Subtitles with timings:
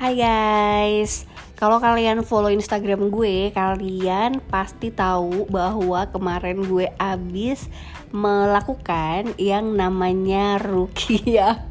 [0.00, 1.28] Hai guys,
[1.60, 7.68] kalau kalian follow Instagram gue, kalian pasti tahu bahwa kemarin gue abis
[8.08, 11.69] melakukan yang namanya rukia.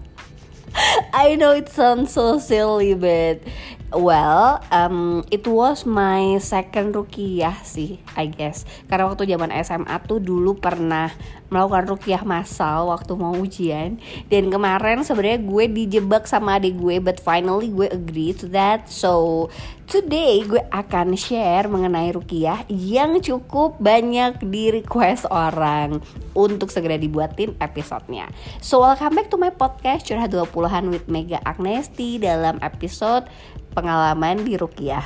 [1.14, 3.44] I know it sounds so silly, but
[3.92, 8.66] well, um, it was my second rukiah sih, I guess.
[8.88, 11.10] Karena waktu zaman SMA tuh dulu pernah
[11.50, 13.98] melakukan rukiah massal waktu mau ujian
[14.30, 19.50] dan kemarin sebenarnya gue dijebak sama adik gue but finally gue agree to that so
[19.90, 25.98] today gue akan share mengenai rukiah yang cukup banyak di request orang
[26.38, 28.30] untuk segera dibuatin episodenya.
[28.62, 33.26] So welcome back to my podcast curhat 20-an with Mega Agnesti dalam episode
[33.74, 35.02] pengalaman di rukiah.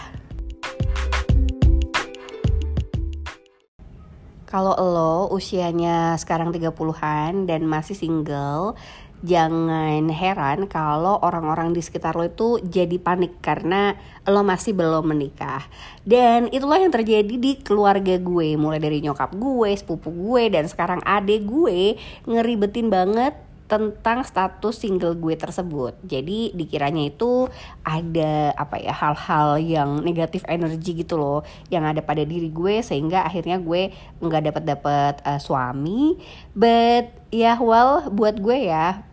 [4.54, 8.78] Kalau lo usianya sekarang 30-an dan masih single,
[9.24, 13.96] jangan heran kalau orang-orang di sekitar lo itu jadi panik karena
[14.28, 15.64] lo masih belum menikah.
[16.04, 21.00] Dan itulah yang terjadi di keluarga gue, mulai dari nyokap gue, sepupu gue, dan sekarang
[21.08, 21.96] adek gue
[22.28, 25.96] ngeribetin banget tentang status single gue tersebut.
[26.04, 27.48] Jadi dikiranya itu
[27.82, 33.24] ada apa ya hal-hal yang negatif energi gitu loh yang ada pada diri gue sehingga
[33.24, 36.20] akhirnya gue nggak dapat dapat uh, suami.
[36.54, 39.13] But ya yeah, well buat gue ya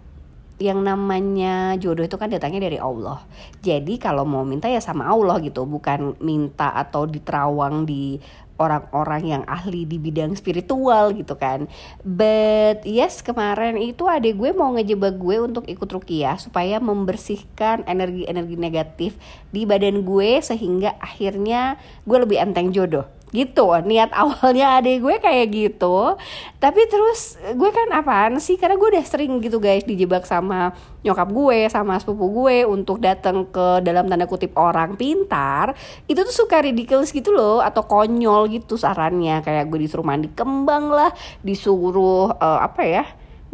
[0.60, 3.24] yang namanya jodoh itu kan datangnya dari Allah.
[3.64, 8.20] Jadi kalau mau minta ya sama Allah gitu, bukan minta atau diterawang di
[8.60, 11.64] orang-orang yang ahli di bidang spiritual gitu kan.
[12.04, 18.60] But yes kemarin itu adek gue mau ngejebak gue untuk ikut rukiah supaya membersihkan energi-energi
[18.60, 19.16] negatif
[19.48, 25.46] di badan gue sehingga akhirnya gue lebih enteng jodoh gitu niat awalnya adik gue kayak
[25.50, 26.18] gitu.
[26.58, 28.58] Tapi terus gue kan apaan sih?
[28.58, 33.48] Karena gue udah sering gitu guys dijebak sama nyokap gue sama sepupu gue untuk datang
[33.48, 35.78] ke dalam tanda kutip orang pintar.
[36.10, 39.40] Itu tuh suka ridiculous gitu loh atau konyol gitu sarannya.
[39.46, 41.10] Kayak gue disuruh mandi kembang lah
[41.40, 43.04] disuruh uh, apa ya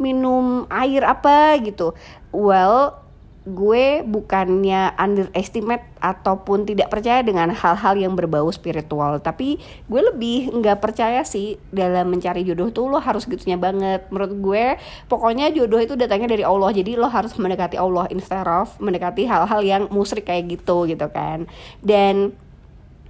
[0.00, 1.92] minum air apa gitu.
[2.32, 3.05] Well
[3.46, 9.22] gue bukannya underestimate ataupun tidak percaya dengan hal-hal yang berbau spiritual.
[9.22, 14.10] Tapi gue lebih nggak percaya sih dalam mencari jodoh tuh lo harus gitunya banget.
[14.10, 14.64] Menurut gue
[15.06, 16.74] pokoknya jodoh itu datangnya dari Allah.
[16.74, 21.46] Jadi lo harus mendekati Allah instead of mendekati hal-hal yang musrik kayak gitu gitu kan.
[21.78, 22.34] Dan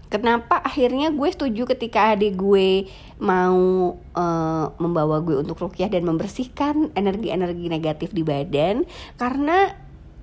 [0.07, 2.87] Kenapa akhirnya gue setuju ketika adik gue
[3.19, 8.87] mau uh, membawa gue untuk rukyah dan membersihkan energi-energi negatif di badan?
[9.19, 9.75] Karena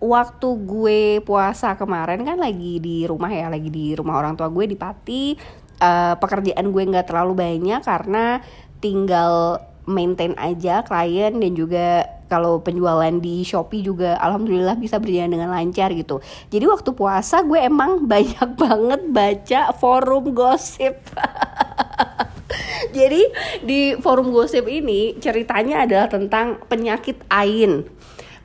[0.04, 4.68] waktu gue puasa kemarin kan lagi di rumah ya lagi di rumah orang tua gue
[4.68, 5.40] di Pati
[5.80, 8.44] uh, pekerjaan gue nggak terlalu banyak karena
[8.84, 15.54] tinggal maintain aja klien dan juga kalau penjualan di Shopee juga alhamdulillah bisa berjalan dengan
[15.54, 16.20] lancar gitu.
[16.50, 21.00] Jadi waktu puasa gue emang banyak banget baca forum gosip.
[22.98, 23.22] Jadi
[23.64, 27.88] di forum gosip ini ceritanya adalah tentang penyakit ain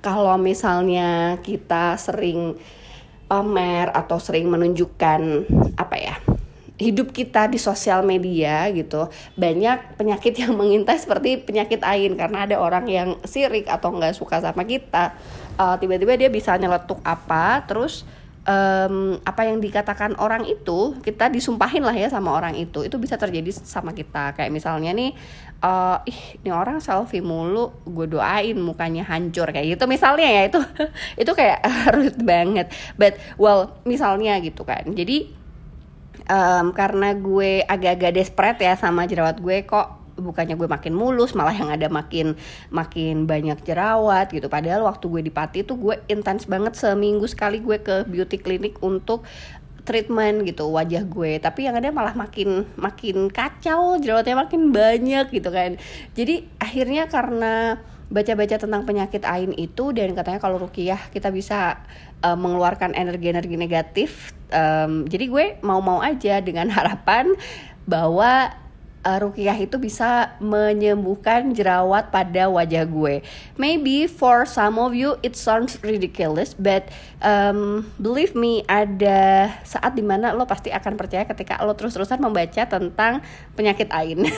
[0.01, 2.55] kalau misalnya kita sering
[3.29, 5.21] pamer atau sering menunjukkan
[5.77, 6.17] apa ya
[6.79, 12.15] hidup kita di sosial media gitu banyak penyakit yang mengintai seperti penyakit ain.
[12.15, 15.19] Karena ada orang yang sirik atau nggak suka sama kita
[15.59, 18.07] uh, tiba-tiba dia bisa nyeletuk apa terus
[18.47, 22.87] um, apa yang dikatakan orang itu kita disumpahin lah ya sama orang itu.
[22.87, 24.39] Itu bisa terjadi sama kita.
[24.39, 25.13] Kayak misalnya nih
[25.63, 30.61] uh, ih ini orang selfie mulu gue doain mukanya hancur kayak gitu misalnya ya itu
[31.23, 31.59] itu kayak
[31.95, 32.71] rude banget.
[32.95, 34.87] But well misalnya gitu kan.
[34.95, 35.31] Jadi
[36.31, 41.55] um, karena gue agak-agak desperate ya sama jerawat gue kok bukannya gue makin mulus malah
[41.55, 42.35] yang ada makin
[42.75, 44.51] makin banyak jerawat gitu.
[44.51, 48.83] Padahal waktu gue di Pati tuh gue intens banget seminggu sekali gue ke beauty clinic
[48.83, 49.23] untuk
[49.89, 51.41] treatment gitu wajah gue.
[51.41, 55.81] Tapi yang ada malah makin makin kacau jerawatnya makin banyak gitu kan.
[56.13, 61.85] Jadi akhirnya karena baca-baca tentang penyakit ain itu dan katanya kalau rukiah kita bisa
[62.25, 67.37] uh, mengeluarkan energi-energi negatif um, jadi gue mau-mau aja dengan harapan
[67.85, 68.53] bahwa
[69.05, 73.23] uh, rukiah itu bisa menyembuhkan jerawat pada wajah gue.
[73.61, 76.89] Maybe for some of you it sounds ridiculous, but
[77.23, 82.63] um, believe me ada saat di mana lo pasti akan percaya ketika lo terus-terusan membaca
[82.67, 83.23] tentang
[83.55, 84.27] penyakit ain.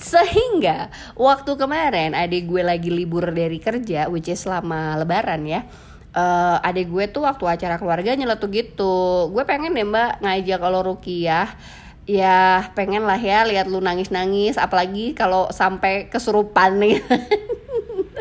[0.00, 0.88] Sehingga
[1.18, 5.68] waktu kemarin adik gue lagi libur dari kerja, which is selama lebaran ya,
[6.18, 10.80] uh, adik gue tuh waktu acara keluarga nyeletuk gitu gue pengen deh mbak ngajak kalau
[10.82, 11.48] rukiah
[12.08, 16.96] ya pengen lah ya lihat lu nangis nangis apalagi kalau sampai kesurupan nih.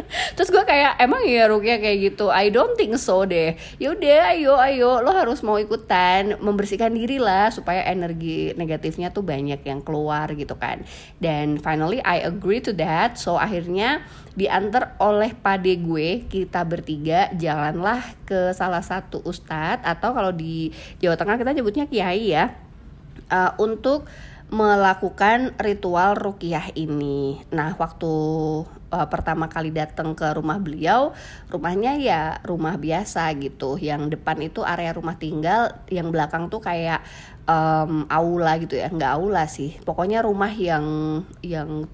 [0.08, 2.32] Terus gue kayak emang ya Rukia kayak gitu?
[2.32, 3.60] I don't think so deh.
[3.76, 5.04] Yaudah ayo ayo.
[5.04, 10.56] Lo harus mau ikutan membersihkan diri lah supaya energi negatifnya tuh banyak yang keluar gitu
[10.56, 10.84] kan.
[11.20, 13.20] Dan finally I agree to that.
[13.20, 14.04] So akhirnya
[14.38, 21.18] diantar oleh pade gue kita bertiga jalanlah ke salah satu ustadz atau kalau di Jawa
[21.20, 22.67] Tengah kita nyebutnya kiai ya
[23.32, 24.08] uh, untuk
[24.48, 27.44] melakukan ritual rukiah ini.
[27.52, 28.08] Nah, waktu
[28.64, 31.12] uh, pertama kali datang ke rumah beliau,
[31.52, 33.76] rumahnya ya rumah biasa gitu.
[33.76, 37.04] Yang depan itu area rumah tinggal, yang belakang tuh kayak
[37.44, 39.76] um, aula gitu ya, nggak aula sih.
[39.84, 40.86] Pokoknya rumah yang
[41.44, 41.92] yang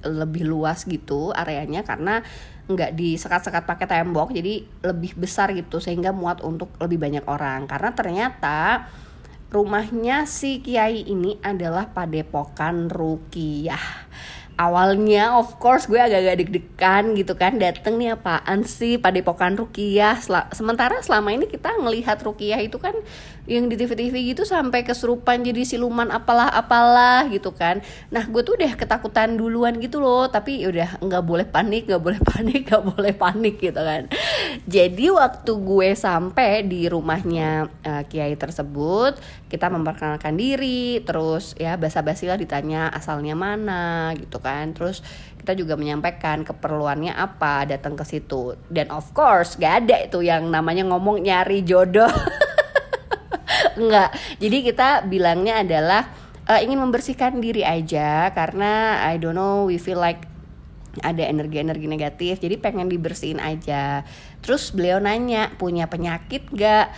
[0.00, 2.24] lebih luas gitu areanya karena
[2.70, 7.90] nggak disekat-sekat pakai tembok jadi lebih besar gitu sehingga muat untuk lebih banyak orang karena
[7.92, 8.88] ternyata
[9.50, 14.06] rumahnya si kiai ini adalah padepokan Rukiah.
[14.60, 17.56] Awalnya of course gue agak-agak deg-degan gitu kan.
[17.56, 20.20] Dateng nih apaan sih padepokan Rukiah?
[20.52, 22.92] Sementara selama ini kita ngelihat Rukiah itu kan
[23.48, 27.80] yang di TV-TV gitu sampai kesurupan jadi siluman apalah apalah gitu kan.
[28.12, 32.20] Nah gue tuh udah ketakutan duluan gitu loh tapi udah nggak boleh panik nggak boleh
[32.30, 34.10] panik nggak boleh panik gitu kan.
[34.68, 39.16] Jadi waktu gue sampai di rumahnya uh, kiai tersebut
[39.50, 44.76] kita memperkenalkan diri terus ya basa-basi lah ditanya asalnya mana gitu kan.
[44.76, 45.02] Terus
[45.40, 48.54] kita juga menyampaikan keperluannya apa datang ke situ.
[48.68, 52.12] Dan of course gak ada itu yang namanya ngomong nyari jodoh
[53.76, 54.10] enggak.
[54.38, 56.02] Jadi kita bilangnya adalah
[56.50, 60.26] uh, ingin membersihkan diri aja karena I don't know we feel like
[61.06, 64.02] ada energi-energi negatif jadi pengen dibersihin aja.
[64.42, 66.90] Terus beliau nanya punya penyakit gak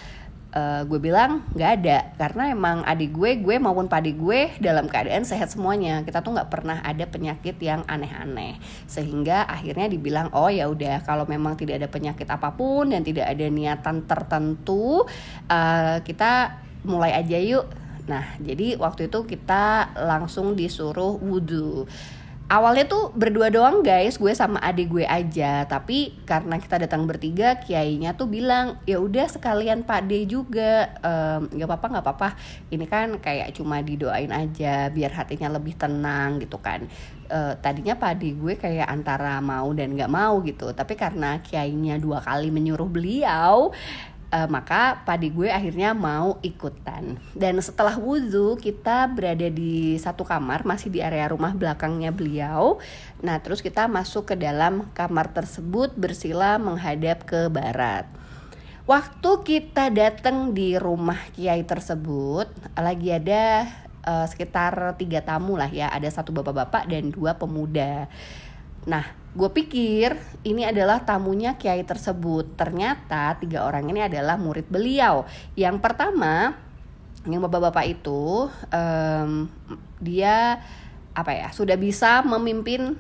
[0.53, 1.99] uh, gue bilang nggak ada.
[2.17, 6.05] Karena emang adik gue gue maupun padi gue dalam keadaan sehat semuanya.
[6.05, 8.61] Kita tuh nggak pernah ada penyakit yang aneh-aneh.
[8.87, 13.27] Sehingga akhirnya dibilang oh ya udah kalau memang tidak ada penyakit apa pun dan tidak
[13.29, 15.05] ada niatan tertentu
[15.49, 17.67] uh, kita mulai aja yuk.
[18.07, 21.87] Nah jadi waktu itu kita langsung disuruh wudhu
[22.53, 24.21] awalnya tuh berdua doang guys.
[24.21, 25.65] Gue sama adik gue aja.
[25.65, 30.93] Tapi karena kita datang bertiga kiainya tuh bilang ya udah sekalian pak D juga.
[31.49, 32.29] Nggak um, apa-apa nggak apa-apa.
[32.69, 36.85] Ini kan kayak cuma didoain aja biar hatinya lebih tenang gitu kan.
[37.33, 40.77] Uh, tadinya pak D gue kayak antara mau dan nggak mau gitu.
[40.77, 43.73] Tapi karena kiainya dua kali menyuruh beliau
[44.33, 47.21] uh, maka padi gue akhirnya mau ikutan.
[47.37, 52.81] Dan setelah wudhu kita berada di satu kamar masih di area rumah belakangnya beliau.
[53.21, 58.09] Nah terus kita masuk ke dalam kamar tersebut bersila menghadap ke barat.
[58.83, 63.71] Waktu kita datang di rumah kiai tersebut lagi ada
[64.03, 65.87] uh, sekitar tiga tamu lah ya.
[65.93, 68.11] Ada satu bapak-bapak dan dua pemuda.
[68.83, 72.53] Nah, gue pikir ini adalah tamunya kiai tersebut.
[72.57, 75.25] Ternyata tiga orang ini adalah murid beliau.
[75.57, 76.53] Yang pertama,
[77.25, 79.49] yang bapak-bapak itu, um,
[80.03, 80.61] dia
[81.13, 82.97] apa ya sudah bisa memimpin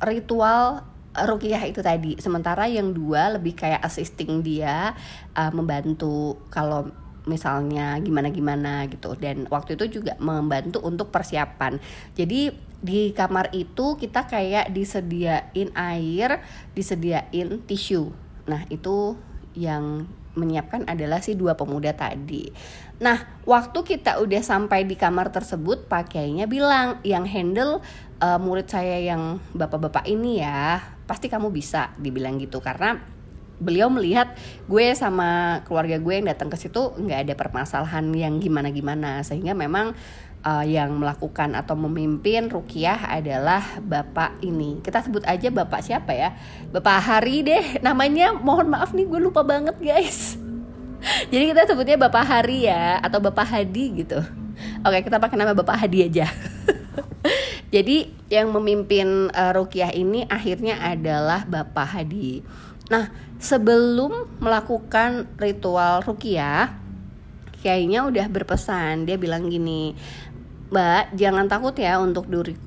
[0.00, 0.84] ritual
[1.14, 2.16] rukiah itu tadi.
[2.18, 4.96] Sementara yang dua lebih kayak assisting dia,
[5.36, 6.88] uh, membantu kalau
[7.24, 11.80] misalnya gimana gimana gitu dan waktu itu juga membantu untuk persiapan
[12.12, 12.52] jadi
[12.84, 16.44] di kamar itu kita kayak disediain air
[16.76, 18.12] disediain tisu.
[18.44, 19.16] Nah itu
[19.56, 20.04] yang
[20.34, 22.50] menyiapkan adalah si dua pemuda tadi.
[22.98, 27.78] Nah, waktu kita udah sampai di kamar tersebut, pakainya bilang yang handle
[28.18, 32.58] uh, murid saya yang bapak-bapak ini ya, pasti kamu bisa dibilang gitu.
[32.58, 32.98] Karena
[33.62, 34.34] beliau melihat
[34.66, 39.54] gue sama keluarga gue yang datang ke situ nggak ada permasalahan yang gimana gimana sehingga
[39.54, 39.94] memang
[40.44, 44.78] uh, yang melakukan atau memimpin rukiah adalah bapak ini.
[44.84, 46.36] Kita sebut aja bapak siapa ya?
[46.70, 47.64] Bapak Hari deh.
[47.80, 50.36] Namanya mohon maaf nih gue lupa banget guys.
[51.32, 54.20] Jadi kita sebutnya bapak Hari ya atau bapak Hadi gitu.
[54.84, 56.28] Oke kita pakai nama bapak Hadi aja.
[57.74, 62.44] Jadi yang memimpin uh, rukiah ini akhirnya adalah bapak Hadi.
[62.92, 63.08] Nah,
[63.40, 66.70] sebelum melakukan ritual rukiah,
[67.64, 69.08] kiainya udah berpesan.
[69.08, 69.96] Dia bilang gini,
[70.64, 72.24] Mbak, jangan takut ya untuk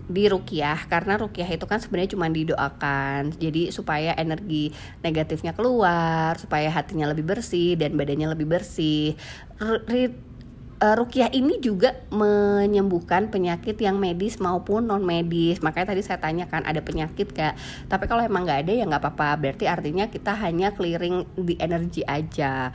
[0.08, 3.36] di rukiah karena rukiah itu kan sebenarnya cuma didoakan.
[3.42, 4.70] Jadi supaya energi
[5.02, 9.18] negatifnya keluar, supaya hatinya lebih bersih dan badannya lebih bersih.
[9.58, 16.70] Uh, rukiah ini juga menyembuhkan penyakit yang medis maupun non medis makanya tadi saya tanyakan
[16.70, 17.58] ada penyakit gak
[17.90, 19.30] tapi kalau emang nggak ada ya nggak apa-apa.
[19.42, 22.70] Berarti artinya kita hanya clearing di energi aja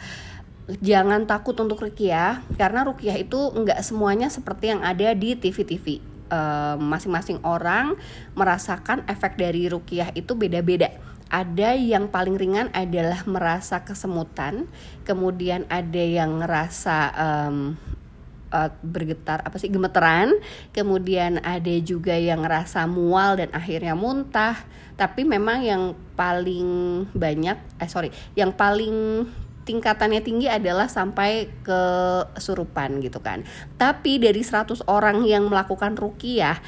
[0.69, 6.12] jangan takut untuk rukiah karena rukiah itu nggak semuanya seperti yang ada di TV-TV
[6.81, 7.92] masing-masing uh, orang
[8.33, 10.88] merasakan efek dari rukiah itu beda-beda.
[11.33, 14.69] Ada yang paling ringan adalah merasa kesemutan
[15.09, 17.57] kemudian ada yang ngerasa um,
[18.85, 20.28] bergetar apa sih gemeteran
[20.76, 24.57] kemudian ada juga yang ngerasa mual dan akhirnya muntah.
[24.92, 26.69] Tapi memang yang paling
[27.16, 29.25] banyak eh sorry yang paling
[29.62, 31.83] tingkatannya tinggi adalah sampai ke
[32.38, 33.47] surupan gitu kan.
[33.78, 36.59] Tapi dari 100 orang yang melakukan rukiah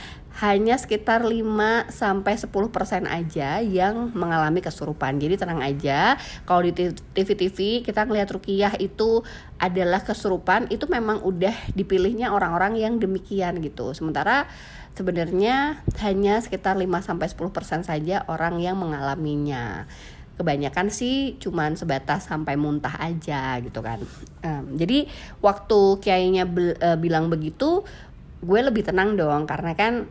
[0.42, 5.22] hanya sekitar 5 sampai 10% aja yang mengalami kesurupan.
[5.22, 9.22] Jadi tenang aja, kalau di TV-TV kita ngelihat rukiah itu
[9.62, 13.94] adalah kesurupan, itu memang udah dipilihnya orang-orang yang demikian gitu.
[13.94, 14.50] Sementara
[14.98, 19.86] sebenarnya hanya sekitar 5 sampai 10% saja orang yang mengalaminya
[20.34, 24.02] kebanyakan sih cuman sebatas sampai muntah aja gitu kan.
[24.42, 25.06] Um, jadi
[25.38, 27.86] waktu kiainya uh, bilang begitu
[28.44, 30.10] gue lebih tenang dong karena kan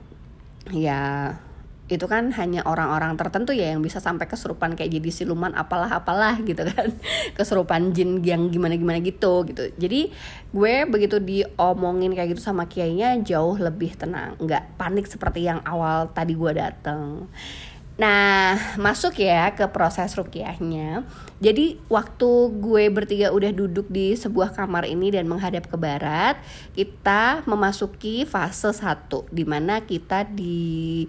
[0.71, 1.35] ya
[1.91, 6.39] itu kan hanya orang-orang tertentu ya yang bisa sampai kesurupan kayak jadi siluman apalah apalah
[6.39, 6.89] gitu kan.
[7.37, 9.67] Kesurupan jin yang gimana gimana gitu gitu.
[9.75, 10.09] Jadi
[10.55, 14.39] gue begitu diomongin kayak gitu sama kiainya jauh lebih tenang.
[14.39, 17.27] Nggak panik seperti yang awal tadi gue dateng
[17.93, 21.05] Nah, masuk ya ke proses rukiahnya.
[21.37, 26.41] Jadi, waktu gue bertiga udah duduk di sebuah kamar ini dan menghadap ke barat,
[26.73, 31.05] kita memasuki fase satu, di mana kita diminta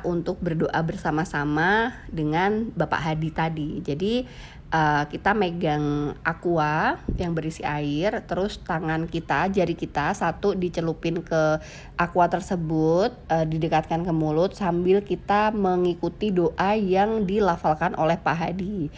[0.00, 3.84] uh, untuk berdoa bersama-sama dengan Bapak Hadi tadi.
[3.84, 4.24] Jadi,
[4.70, 11.58] uh, kita megang aqua yang berisi air terus tangan kita jari kita satu dicelupin ke
[11.98, 18.88] aqua tersebut uh, didekatkan ke mulut sambil kita mengikuti doa yang dilafalkan oleh Pak Hadi.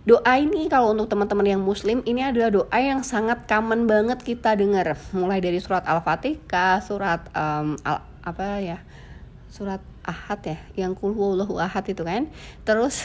[0.00, 4.56] Doa ini kalau untuk teman-teman yang muslim ini adalah doa yang sangat common banget kita
[4.56, 4.96] dengar.
[5.12, 8.78] Mulai dari surat al-fatihah surat um, al apa ya
[9.52, 12.32] surat ahad ya yang kulhuwallahu ahad itu kan.
[12.64, 13.04] Terus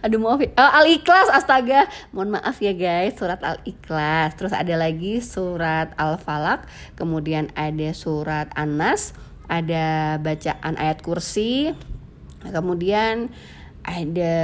[0.00, 0.50] aduh maaf ya.
[0.58, 1.90] Oh, al ikhlas astaga.
[2.14, 6.66] Mohon maaf ya guys surat al ikhlas terus ada lagi surat al falak
[6.98, 9.14] kemudian ada surat anas
[9.50, 11.76] ada bacaan ayat kursi
[12.42, 13.30] kemudian
[13.82, 14.34] ada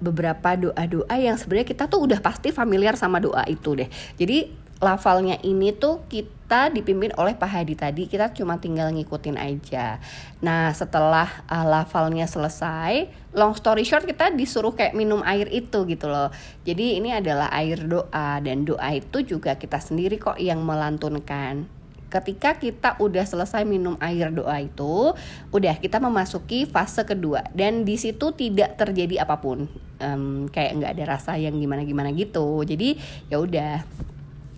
[0.00, 3.88] beberapa doa-doa yang sebenarnya kita tuh udah pasti familiar sama doa itu deh.
[4.16, 8.02] Jadi lafalnya ini tuh kita dipimpin oleh Pak Hadi tadi.
[8.04, 9.98] Kita cuma tinggal ngikutin aja.
[10.44, 16.08] Nah setelah uh, lafalnya selesai long story short kita disuruh kayak minum air itu gitu
[16.08, 16.28] loh.
[16.68, 21.68] Jadi ini adalah air doa dan doa itu juga kita sendiri kok yang melantunkan.
[22.06, 25.10] Ketika kita udah selesai minum air doa itu,
[25.50, 27.42] udah kita memasuki fase kedua.
[27.50, 29.66] Dan di situ tidak terjadi apa pun,
[29.98, 32.62] um, kayak nggak ada rasa yang gimana gimana gitu.
[32.62, 32.94] Jadi
[33.26, 33.82] ya udah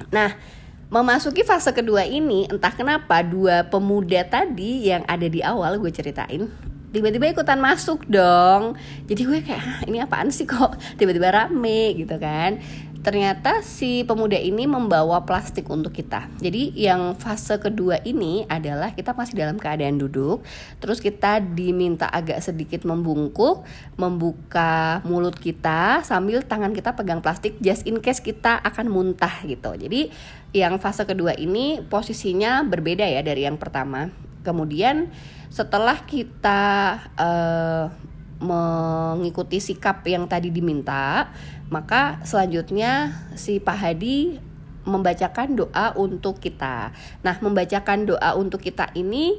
[0.09, 0.35] Nah,
[0.88, 6.49] memasuki fase kedua ini entah kenapa dua pemuda tadi yang ada di awal gue ceritain
[6.88, 8.73] tiba-tiba ikutan masuk dong.
[9.05, 10.76] Jadi gue kayak ini apaan sih kok?
[10.99, 12.61] Tiba-tiba rame gitu kan
[12.99, 16.26] ternyata si pemuda ini membawa plastik untuk kita.
[16.43, 20.43] Jadi yang fase kedua ini adalah kita masih dalam keadaan duduk,
[20.83, 23.62] terus kita diminta agak sedikit membungkuk,
[23.95, 29.78] membuka mulut kita sambil tangan kita pegang plastik just in case kita akan muntah gitu.
[29.78, 30.11] Jadi
[30.50, 34.11] yang fase kedua ini posisinya berbeda ya dari yang pertama.
[34.43, 35.12] Kemudian
[35.49, 36.61] setelah kita
[37.17, 37.85] uh,
[38.38, 41.35] mengikuti sikap yang tadi diminta,
[41.68, 44.38] maka selanjutnya si Pak Hadi
[44.87, 46.95] membacakan doa untuk kita.
[47.21, 49.37] Nah, membacakan doa untuk kita ini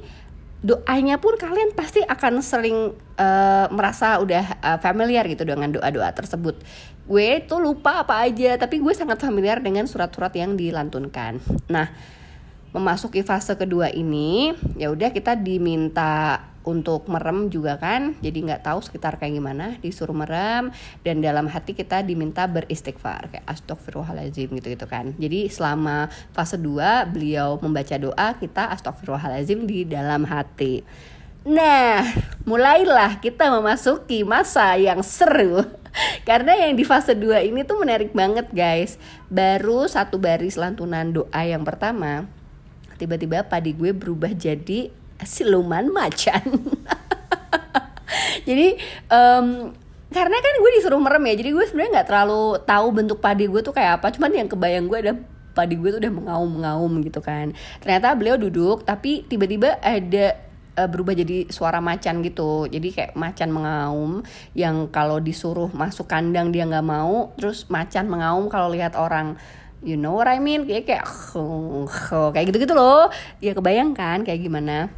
[0.60, 6.60] doanya pun kalian pasti akan sering uh, merasa udah uh, familiar gitu dengan doa-doa tersebut.
[7.08, 11.40] Gue tuh lupa apa aja, tapi gue sangat familiar dengan surat-surat yang dilantunkan.
[11.72, 11.90] Nah,
[12.76, 18.80] memasuki fase kedua ini, ya udah kita diminta untuk merem juga kan jadi nggak tahu
[18.86, 20.70] sekitar kayak gimana disuruh merem
[21.02, 27.10] dan dalam hati kita diminta beristighfar kayak astagfirullahaladzim gitu gitu kan jadi selama fase 2
[27.10, 30.86] beliau membaca doa kita astagfirullahaladzim di dalam hati
[31.48, 32.04] Nah,
[32.44, 35.64] mulailah kita memasuki masa yang seru.
[36.30, 39.00] Karena yang di fase 2 ini tuh menarik banget guys.
[39.32, 42.28] Baru satu baris lantunan doa yang pertama,
[43.00, 44.92] tiba-tiba padi gue berubah jadi
[45.24, 46.44] siluman macan.
[48.48, 48.80] Jadi
[49.12, 49.76] um,
[50.10, 53.62] karena kan gue disuruh merem ya jadi gue sebenarnya nggak terlalu tahu bentuk padi gue
[53.62, 54.10] tuh kayak apa.
[54.10, 55.14] Cuman yang kebayang gue ada
[55.54, 57.54] padi gue tuh udah mengaum-ngaum gitu kan.
[57.78, 60.34] Ternyata beliau duduk tapi tiba-tiba ada
[60.82, 62.66] uh, berubah jadi suara macan gitu.
[62.66, 64.12] Jadi kayak macan mengaum
[64.58, 69.38] yang kalau disuruh masuk kandang dia nggak mau terus macan mengaum kalau lihat orang.
[69.80, 70.66] You know what I mean?
[70.66, 71.06] Kayak kayak
[72.34, 73.14] kayak gitu gitu loh.
[73.46, 74.90] Ya kebayangkan kayak gimana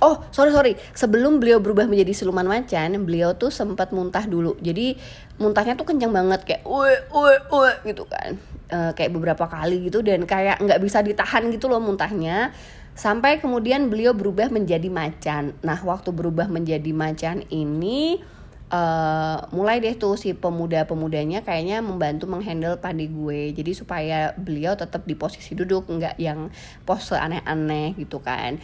[0.00, 0.72] oh sorry sorry.
[0.96, 4.56] Sebelum beliau berubah menjadi siluman macan beliau tuh sempat muntah dulu.
[4.60, 4.96] Jadi
[5.40, 8.36] muntahnya tuh kencang banget kayak uwe uwe uwe gitu kan.
[8.70, 12.52] Uh, kayak beberapa kali gitu dan kayak nggak bisa ditahan gitu loh muntahnya.
[12.96, 15.56] Sampai kemudian beliau berubah menjadi macan.
[15.64, 18.20] Nah waktu berubah menjadi macan ini
[18.70, 23.52] uh, mulai deh tuh si pemuda-pemudanya kayaknya membantu menghandle padi gue.
[23.52, 26.48] Jadi supaya beliau tetap di posisi duduk nggak yang
[26.86, 28.62] pose aneh-aneh gitu kan.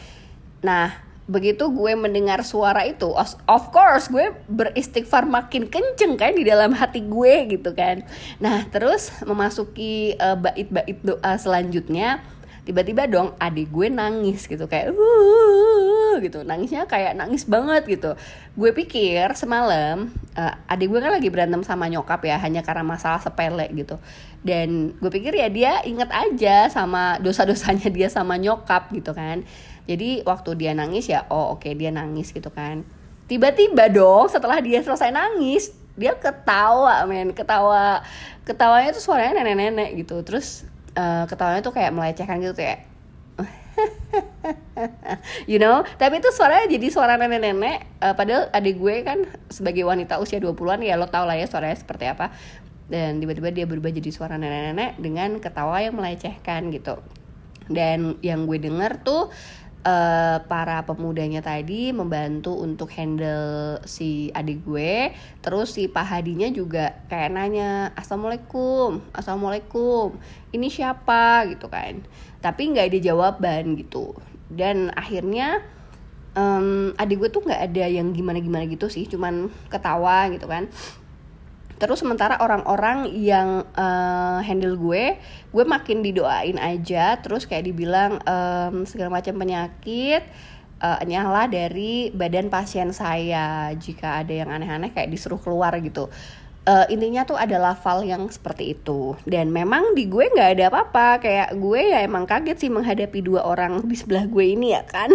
[0.63, 3.11] Nah begitu gue mendengar suara itu
[3.51, 8.07] of course gue beristighfar makin kenceng kan di dalam hati gue gitu kan.
[8.39, 12.23] Nah terus memasuki uh, bait-bait doa selanjutnya
[12.63, 16.47] tiba-tiba dong adik gue nangis gitu kayak uh, gitu.
[16.47, 18.15] Nangisnya kayak nangis banget gitu.
[18.55, 23.19] Gue pikir semalam uh, adik gue kan lagi berantem sama nyokap ya hanya karena masalah
[23.19, 23.99] sepele gitu.
[24.47, 29.43] Dan gue pikir ya dia inget aja sama dosa-dosanya dia sama nyokap gitu kan
[29.87, 32.83] jadi waktu dia nangis ya oh oke okay, dia nangis gitu kan.
[33.27, 37.31] Tiba-tiba dong setelah dia selesai nangis dia ketawa men.
[37.31, 38.03] Ketawa
[38.43, 40.21] ketawanya tuh suaranya nenek-nenek gitu.
[40.27, 40.67] Terus
[40.99, 42.87] uh, ketawanya tuh kayak melecehkan gitu kayak
[45.51, 45.87] you know?
[46.01, 48.03] Tapi itu suaranya jadi suara nenek-nenek.
[48.03, 51.79] Uh, padahal adik gue kan sebagai wanita usia 20-an ya lo tau lah ya suaranya
[51.79, 52.35] seperti apa.
[52.87, 56.99] Dan tiba-tiba dia berubah jadi suara nenek-nenek dengan ketawa yang melecehkan gitu.
[57.67, 59.35] Dan yang gue denger tuh
[59.87, 65.15] uh, para pemudanya tadi membantu untuk handle si adik gue.
[65.41, 70.19] Terus si Pak Hadinya juga kayak nanya assalamualaikum assalamualaikum
[70.51, 71.47] ini siapa?
[71.47, 72.03] gitu kan.
[72.43, 74.19] Tapi nggak ada jawaban gitu.
[74.51, 75.63] Dan akhirnya
[76.37, 80.69] um, adik gue tuh nggak ada yang gimana gimana gitu sih cuman ketawa gitu kan
[81.77, 85.21] terus sementara orang-orang yang uh, handle gue
[85.53, 87.17] gue makin didoain aja.
[87.21, 90.25] Terus kayak dibilang um, segala macam penyakit
[90.81, 93.73] uh, nyala dari badan pasien saya.
[93.77, 96.09] Jika ada yang aneh-aneh kayak disuruh keluar gitu
[96.67, 99.15] uh, intinya tuh ada lafal yang seperti itu.
[99.25, 101.23] Dan memang di gue nggak ada apa-apa.
[101.23, 105.09] Kayak gue ya emang kaget sih menghadapi dua orang di sebelah gue ini ya kan?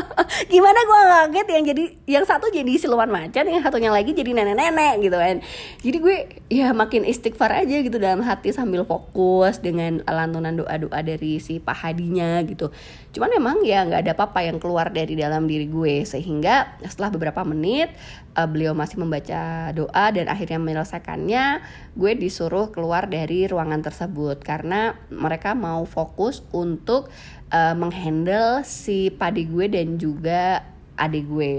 [0.52, 1.84] Gimana gue kaget yang jadi
[2.18, 5.36] yang satu jadi siluman macan yang satunya lagi jadi nenek-nenek gitu kan.
[5.84, 6.16] Jadi gue
[6.48, 11.76] ya makin istighfar aja gitu dalam hati sambil fokus dengan lantunan doa-doa dari si Pak
[11.84, 12.72] Hadinya gitu
[13.14, 16.02] cuman memang ya nggak ada apa-apa yang keluar dari dalam diri gue.
[16.02, 17.94] Sehingga setelah beberapa menit
[18.34, 21.62] uh, beliau masih membaca doa dan akhirnya menyelesaikannya
[21.94, 24.42] gue disuruh keluar dari ruangan tersebut.
[24.42, 27.08] Karena mereka mau fokus untuk
[27.54, 30.66] uh, menghandle si padi gue dan juga
[30.98, 31.54] adik gue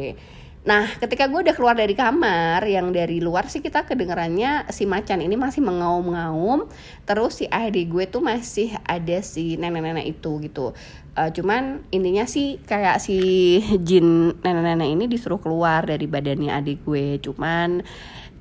[0.65, 5.21] Nah, ketika gue udah keluar dari kamar, yang dari luar sih kita kedengerannya si macan
[5.21, 6.65] ini masih mengaum-ngaum,
[7.05, 10.73] terus si adik gue tuh masih ada si nenek-nenek itu gitu.
[11.13, 17.21] Uh, cuman intinya sih kayak si jin nenek-nenek ini disuruh keluar dari badannya adik gue,
[17.21, 17.85] cuman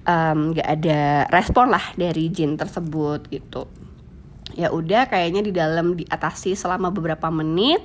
[0.08, 3.68] um, gak ada respon lah dari jin tersebut gitu.
[4.56, 7.84] Ya udah, kayaknya di dalam diatasi selama beberapa menit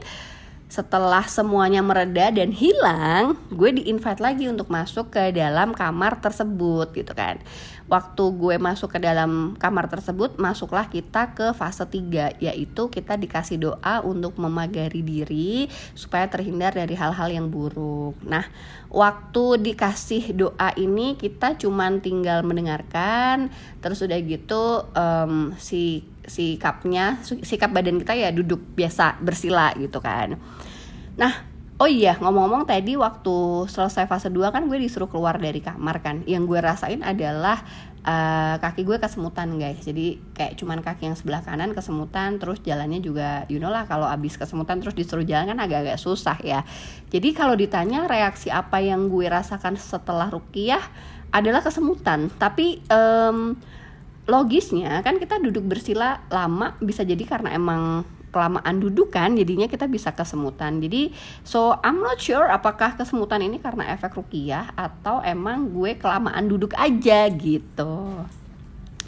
[0.69, 7.09] setelah semuanya mereda dan hilang, gue di-invite lagi untuk masuk ke dalam kamar tersebut gitu
[7.17, 7.41] kan.
[7.89, 13.57] Waktu gue masuk ke dalam kamar tersebut, masuklah kita ke fase 3 yaitu kita dikasih
[13.57, 15.65] doa untuk memagari diri
[15.97, 18.13] supaya terhindar dari hal-hal yang buruk.
[18.21, 18.45] Nah,
[18.93, 23.49] waktu dikasih doa ini kita cuman tinggal mendengarkan,
[23.81, 30.37] terus udah gitu um, si sikapnya sikap badan kita ya duduk biasa bersila gitu kan.
[31.17, 31.33] Nah
[31.79, 36.21] oh iya ngomong-ngomong tadi waktu selesai fase 2 kan gue disuruh keluar dari kamar kan.
[36.29, 37.63] Yang gue rasain adalah
[38.03, 39.79] uh, kaki gue kesemutan guys.
[39.81, 44.05] Jadi kayak cuman kaki yang sebelah kanan kesemutan terus jalannya juga you know lah kalau
[44.05, 46.67] abis kesemutan terus disuruh jalan kan agak-agak susah ya.
[47.09, 50.83] Jadi kalau ditanya reaksi apa yang gue rasakan setelah rukiah
[51.31, 52.27] adalah kesemutan.
[52.35, 53.55] Tapi um,
[54.29, 59.89] logisnya kan kita duduk bersila lama bisa jadi karena emang kelamaan duduk kan jadinya kita
[59.89, 60.77] bisa kesemutan.
[60.77, 61.09] Jadi
[61.41, 66.77] so I'm not sure apakah kesemutan ini karena efek rukiah atau emang gue kelamaan duduk
[66.77, 68.23] aja gitu.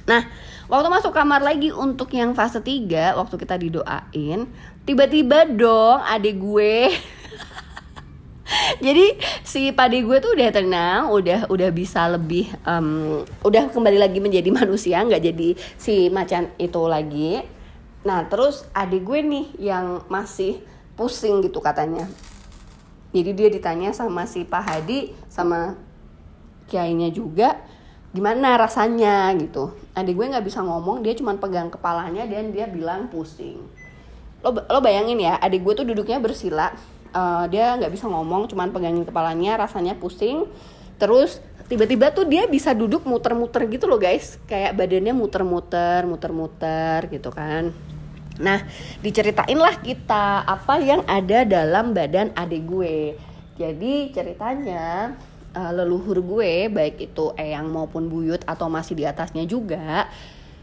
[0.10, 0.22] Nah
[0.66, 4.50] waktu masuk kamar lagi untuk yang fase 3 waktu kita didoain
[4.82, 6.90] tiba-tiba dong adik gue
[8.86, 14.20] jadi si padi gue tuh udah tenang udah udah bisa lebih um, udah kembali lagi
[14.20, 17.42] menjadi manusia nggak jadi si macan itu lagi.
[18.02, 20.60] Nah terus adik gue nih yang masih
[20.98, 22.10] pusing gitu katanya.
[23.12, 25.76] Jadi dia ditanya sama si Pak Hadi sama
[26.72, 27.60] kiainya juga
[28.16, 29.32] gimana rasanya?
[29.36, 29.76] gitu.
[29.92, 33.60] Adik gue nggak bisa ngomong dia cuma pegang kepalanya dan dia bilang pusing.
[34.42, 36.72] Lo lo bayangin ya adik gue tuh duduknya bersila
[37.14, 40.48] uh, dia nggak bisa ngomong cuman pegangin kepalanya rasanya pusing.
[40.98, 44.38] Terus tiba-tiba tuh dia bisa duduk muter-muter gitu loh guys.
[44.50, 47.72] Kayak badannya muter-muter muter-muter gitu kan.
[48.42, 48.66] Nah
[49.00, 53.16] diceritain lah kita apa yang ada dalam badan adik gue.
[53.56, 55.14] Jadi ceritanya
[55.56, 60.08] uh, leluhur gue baik itu eyang maupun buyut atau masih di atasnya juga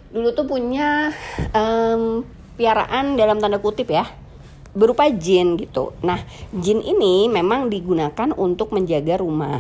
[0.09, 1.13] dulu tuh punya
[1.53, 2.25] um,
[2.57, 4.09] piaraan dalam tanda kutip ya
[4.79, 5.91] berupa jin gitu.
[6.07, 6.23] Nah,
[6.55, 9.59] jin ini memang digunakan untuk menjaga rumah.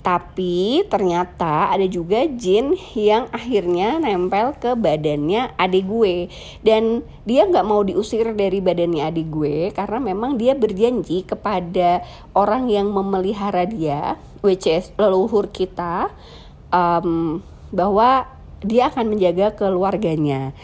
[0.00, 6.32] Tapi ternyata ada juga jin yang akhirnya nempel ke badannya adik gue
[6.64, 12.00] Dan dia nggak mau diusir dari badannya adik gue Karena memang dia berjanji kepada
[12.32, 16.08] orang yang memelihara dia is leluhur kita
[16.72, 18.24] um, Bahwa
[18.64, 20.56] dia akan menjaga keluarganya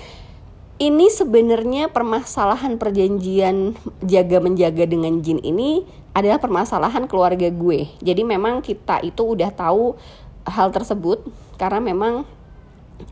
[0.77, 3.73] ini sebenarnya permasalahan perjanjian
[4.05, 7.89] jaga menjaga dengan jin ini adalah permasalahan keluarga gue.
[8.01, 9.97] Jadi memang kita itu udah tahu
[10.45, 11.25] hal tersebut
[11.57, 12.29] karena memang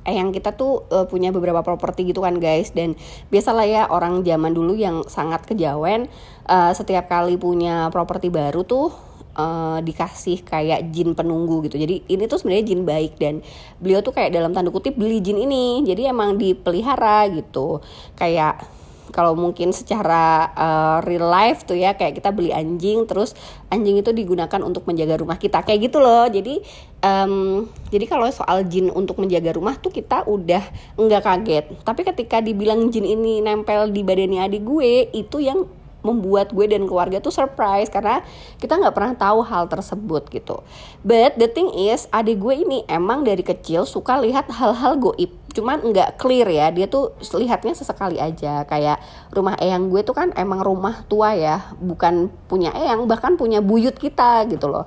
[0.05, 2.97] eh yang kita tuh uh, punya beberapa properti gitu kan guys dan
[3.29, 6.09] biasalah ya orang zaman dulu yang sangat kejawen
[6.49, 8.97] uh, setiap kali punya properti baru tuh
[9.35, 11.79] uh, dikasih kayak jin penunggu gitu.
[11.79, 13.45] Jadi ini tuh sebenarnya jin baik dan
[13.79, 15.83] beliau tuh kayak dalam tanda kutip beli jin ini.
[15.87, 17.83] Jadi emang dipelihara gitu.
[18.15, 18.65] Kayak
[19.15, 23.39] kalau mungkin secara uh, real life tuh ya kayak kita beli anjing terus
[23.71, 26.59] anjing itu digunakan untuk menjaga rumah kita kayak gitu loh jadi
[26.99, 30.67] um, jadi kalau soal jin untuk menjaga rumah tuh kita udah
[30.99, 35.63] nggak kaget tapi ketika dibilang jin ini nempel di badannya adik gue itu yang
[36.05, 38.21] membuat gue dan keluarga tuh surprise karena
[38.61, 40.61] kita nggak pernah tahu hal tersebut gitu.
[41.01, 45.33] But the thing is, adik gue ini emang dari kecil suka lihat hal-hal goib.
[45.57, 48.69] Cuman nggak clear ya, dia tuh lihatnya sesekali aja.
[48.69, 49.01] Kayak
[49.33, 53.97] rumah eyang gue tuh kan emang rumah tua ya, bukan punya eyang, bahkan punya buyut
[53.97, 54.85] kita gitu loh.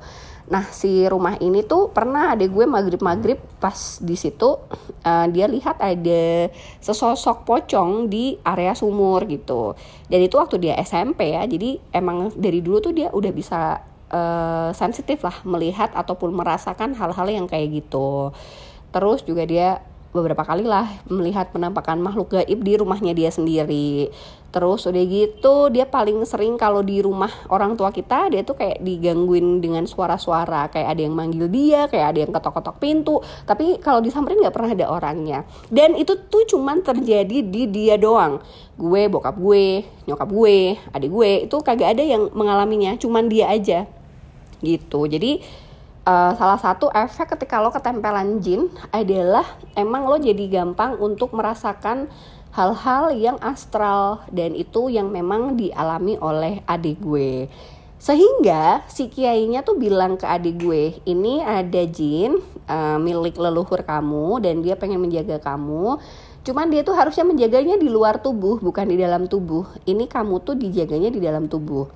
[0.47, 4.55] Nah si rumah ini tuh pernah ada gue maghrib maghrib pas di situ
[5.03, 6.47] uh, dia lihat ada
[6.79, 9.75] sesosok pocong di area sumur gitu.
[10.07, 14.71] Dan itu waktu dia SMP ya, jadi emang dari dulu tuh dia udah bisa uh,
[14.71, 18.31] sensitif lah melihat ataupun merasakan hal-hal yang kayak gitu.
[18.95, 19.83] Terus juga dia
[20.15, 24.09] beberapa kali lah melihat penampakan makhluk gaib di rumahnya dia sendiri.
[24.47, 28.79] Terus udah gitu dia paling sering kalau di rumah orang tua kita dia tuh kayak
[28.79, 33.15] digangguin dengan suara-suara kayak ada yang manggil dia, kayak ada yang ketok-ketok pintu.
[33.43, 35.39] Tapi kalau disamperin nggak pernah ada orangnya.
[35.67, 38.39] Dan itu tuh cuman terjadi di dia doang.
[38.77, 43.89] Gue, bokap gue, nyokap gue, adik gue itu kagak ada yang mengalaminya, cuman dia aja.
[44.63, 44.99] Gitu.
[45.11, 45.43] Jadi
[46.07, 49.43] uh, salah satu efek ketika lo ketempelan jin adalah
[49.75, 52.07] emang lo jadi gampang untuk merasakan
[52.55, 57.47] hal-hal yang astral dan itu yang memang dialami oleh adik gue.
[57.97, 62.37] Sehingga si kiainya tuh bilang ke adik gue, ini ada jin
[62.69, 65.97] uh, milik leluhur kamu dan dia pengen menjaga kamu.
[66.45, 69.67] Cuman dia tuh harusnya menjaganya di luar tubuh, bukan di dalam tubuh.
[69.83, 71.89] Ini kamu tuh dijaganya di dalam tubuh.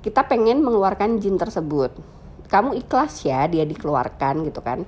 [0.00, 4.84] Kita pengen mengeluarkan jin tersebut kamu ikhlas ya dia dikeluarkan gitu kan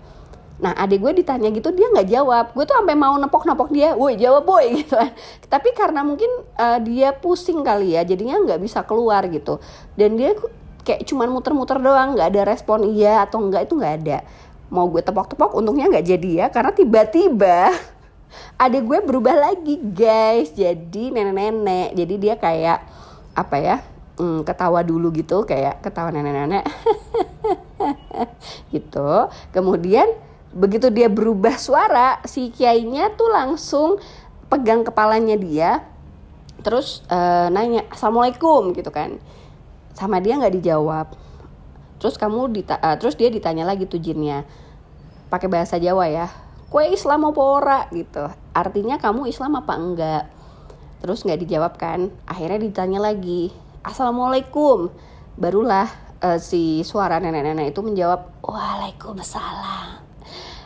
[0.55, 2.45] Nah adik gue ditanya gitu dia nggak jawab.
[2.55, 5.11] Gue tuh sampai mau nepok-nepok dia Woi jawab boy gitu kan.
[5.51, 9.59] Tapi karena mungkin uh, dia pusing kali ya Jadinya nggak bisa keluar gitu.
[9.99, 10.39] Dan dia
[10.85, 14.19] kayak cuman muter-muter doang nggak ada respon iya atau enggak itu nggak ada.
[14.71, 17.71] Mau gue tepok-tepok untungnya nggak jadi ya Karena tiba-tiba
[18.65, 20.55] adik gue berubah lagi guys.
[20.55, 22.79] Jadi nenek-nenek Jadi dia kayak
[23.35, 23.77] apa ya
[24.19, 26.63] hmm, ketawa dulu gitu kayak ketawa nenek-nenek.
[28.75, 29.11] Gitu.
[29.51, 30.07] Kemudian
[30.55, 33.99] begitu dia berubah suara si kiainya tuh langsung
[34.47, 35.83] pegang kepalanya dia
[36.63, 39.19] terus uh, nanya assalamualaikum gitu kan.
[39.93, 41.13] Sama dia nggak dijawab.
[41.99, 44.47] Terus kamu dita uh, terus dia ditanya lagi tuh jinnya
[45.29, 46.31] pakai bahasa Jawa ya
[46.71, 47.35] kue Islam mau
[47.91, 48.25] gitu.
[48.55, 50.25] Artinya kamu Islam apa enggak?
[51.03, 52.11] Terus nggak dijawab kan.
[52.27, 53.51] Akhirnya ditanya lagi
[53.83, 54.91] assalamualaikum.
[55.35, 55.91] Barulah
[56.23, 60.04] uh, si suara nenek-nenek itu menjawab waalaikumsalam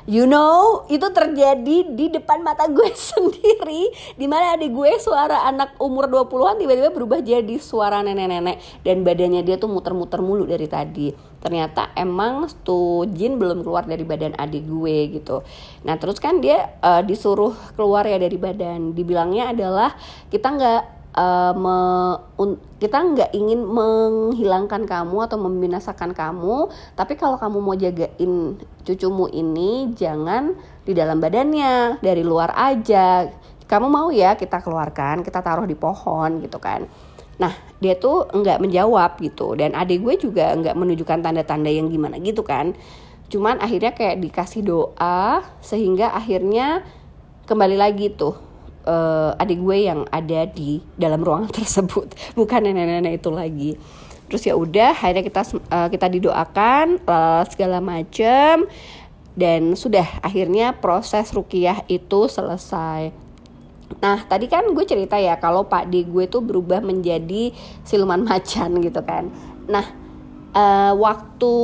[0.09, 5.77] You know, itu terjadi di depan mata gue sendiri Di mana adik gue suara anak
[5.77, 11.13] umur 20-an tiba-tiba berubah jadi suara nenek-nenek Dan badannya dia tuh muter-muter mulu dari tadi.
[11.45, 15.45] Ternyata emang tuh jin belum keluar dari badan adik gue gitu.
[15.85, 18.97] Nah terus kan dia uh, disuruh keluar ya dari badan.
[18.97, 19.93] Dibilangnya adalah
[20.33, 20.83] kita nggak
[21.19, 21.77] uh, me,
[22.39, 28.55] un, kita nggak ingin menghilangkan kamu atau membinasakan kamu tapi kalau kamu mau jagain
[28.87, 30.55] cucumu ini jangan
[30.87, 33.27] di dalam badannya dari luar aja
[33.67, 36.87] kamu mau ya kita keluarkan kita taruh di pohon gitu kan
[37.39, 42.19] Nah, dia tuh nggak menjawab gitu dan adik gue juga nggak menunjukkan tanda-tanda yang gimana
[42.19, 42.75] gitu kan.
[43.31, 46.83] Cuman akhirnya kayak dikasih doa sehingga akhirnya
[47.47, 48.48] kembali lagi tuh
[48.89, 53.71] uh, adik gue yang ada di dalam ruangan tersebut, bukan nenek-nenek itu lagi.
[54.33, 58.65] Terus ya udah, akhirnya kita uh, kita didoakan uh, segala macem
[59.37, 63.29] dan sudah akhirnya proses rukiah itu selesai
[63.99, 67.51] Nah tadi kan gue cerita ya kalau Pak D gue tuh berubah menjadi
[67.83, 69.33] siluman macan gitu kan.
[69.67, 69.87] Nah
[70.53, 71.55] uh, waktu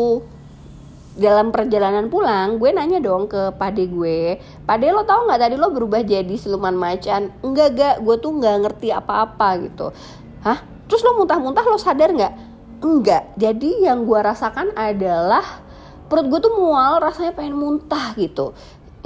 [1.14, 5.40] dalam perjalanan pulang gue nanya dong ke Pak D gue, Pak D lo tau nggak
[5.46, 7.30] tadi lo berubah jadi siluman macan?
[7.42, 9.94] Enggak gak, gue tuh nggak ngerti apa-apa gitu.
[10.42, 10.58] Hah?
[10.90, 12.34] Terus lo muntah-muntah lo sadar nggak?
[12.82, 13.22] Enggak.
[13.38, 15.64] Jadi yang gue rasakan adalah
[16.10, 18.52] perut gue tuh mual, rasanya pengen muntah gitu.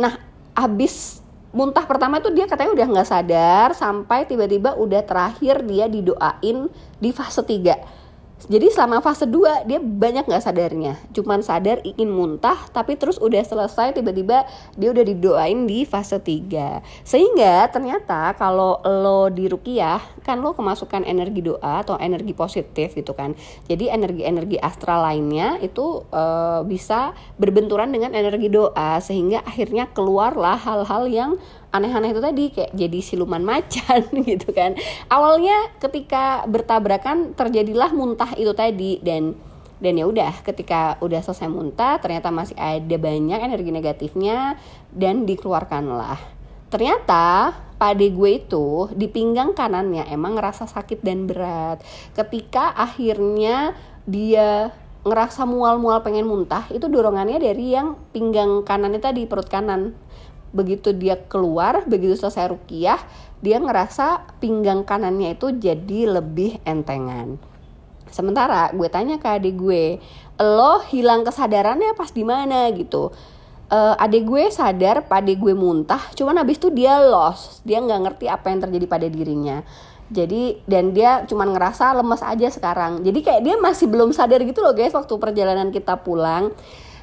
[0.00, 0.16] Nah,
[0.56, 1.20] abis
[1.52, 6.68] muntah pertama itu dia katanya udah nggak sadar sampai tiba-tiba udah terakhir dia didoain
[7.00, 7.97] di fase 3
[8.46, 10.94] jadi selama fase 2 dia banyak nggak sadarnya.
[11.10, 14.46] Cuman sadar ingin muntah tapi terus udah selesai tiba-tiba
[14.78, 21.02] dia udah didoain di fase 3 sehingga ternyata kalau lo di rukiah kan lo kemasukan
[21.02, 23.34] energi doa atau energi positif gitu kan.
[23.66, 31.10] Jadi energi-energi astral lainnya itu uh, bisa berbenturan dengan energi doa sehingga akhirnya keluarlah hal-hal
[31.10, 31.30] yang
[31.68, 34.74] aneh-aneh itu tadi kayak jadi siluman macan gitu kan.
[35.12, 39.36] Awalnya ketika bertabrakan terjadilah muntah itu tadi dan
[39.78, 44.58] dan ya udah ketika udah selesai muntah ternyata masih ada banyak energi negatifnya
[44.90, 46.18] dan dikeluarkanlah.
[46.68, 51.80] Ternyata pade gue itu di pinggang kanannya emang ngerasa sakit dan berat.
[52.12, 54.74] Ketika akhirnya dia
[55.06, 59.94] ngerasa mual-mual pengen muntah itu dorongannya dari yang pinggang kanannya tadi perut kanan
[60.48, 63.00] begitu dia keluar begitu selesai rukiah
[63.38, 67.38] dia ngerasa pinggang kanannya itu jadi lebih entengan.
[68.10, 70.02] Sementara gue tanya ke adik gue
[70.40, 72.70] lo hilang kesadarannya pas di mana?
[72.74, 73.14] gitu.
[73.68, 77.62] Uh, adik gue sadar pada gue muntah cuman abis itu dia lost.
[77.62, 79.62] Dia nggak ngerti apa yang terjadi pada dirinya.
[80.08, 83.04] Jadi dan dia cuman ngerasa lemes aja sekarang.
[83.04, 86.50] Jadi kayak dia masih belum sadar gitu loh guys waktu perjalanan kita pulang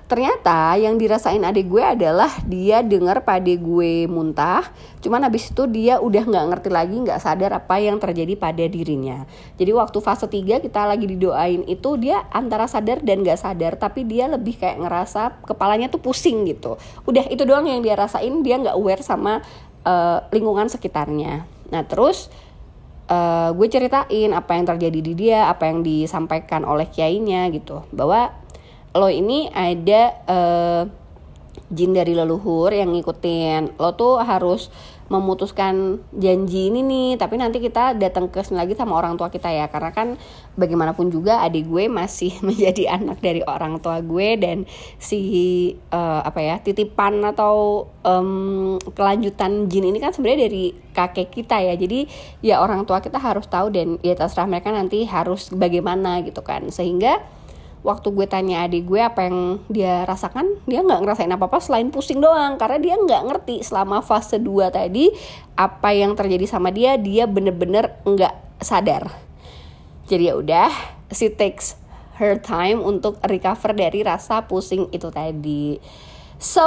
[0.05, 4.61] Ternyata yang dirasain adik gue adalah dia dengar pada gue muntah,
[5.01, 9.25] cuman habis itu dia udah nggak ngerti lagi, nggak sadar apa yang terjadi pada dirinya.
[9.57, 14.05] Jadi waktu fase 3 kita lagi didoain itu dia antara sadar dan nggak sadar, tapi
[14.05, 16.77] dia lebih kayak ngerasa kepalanya tuh pusing gitu.
[17.09, 19.41] Udah itu doang yang dia rasain, dia nggak aware sama
[19.89, 21.49] uh, lingkungan sekitarnya.
[21.73, 22.29] Nah terus
[23.09, 28.44] uh, gue ceritain apa yang terjadi di dia, apa yang disampaikan oleh kiainya gitu, bahwa
[28.95, 30.83] lo ini ada uh,
[31.67, 33.75] jin dari leluhur yang ngikutin.
[33.75, 34.71] Lo tuh harus
[35.05, 39.51] memutuskan janji ini nih tapi nanti kita datang ke sini lagi sama orang tua kita
[39.51, 39.67] ya.
[39.67, 40.15] Karena kan
[40.55, 44.63] bagaimanapun juga adik gue masih menjadi anak dari orang tua gue dan
[44.97, 45.19] si
[45.91, 51.75] uh, apa ya titipan atau um, kelanjutan jin ini kan sebenarnya dari kakek kita ya.
[51.75, 52.07] Jadi
[52.41, 56.71] ya orang tua kita harus tahu dan ya terserah mereka nanti harus bagaimana gitu kan.
[56.71, 57.34] Sehingga
[57.85, 61.93] waktu gue tanya adik gue apa yang dia rasakan dia nggak ngerasain apa apa selain
[61.93, 65.13] pusing doang karena dia nggak ngerti selama fase 2 tadi
[65.53, 69.13] apa yang terjadi sama dia dia bener-bener nggak sadar.
[70.09, 70.69] Jadi ya udah
[71.13, 71.77] she takes
[72.17, 75.77] her time untuk recover dari rasa pusing itu tadi.
[76.41, 76.65] So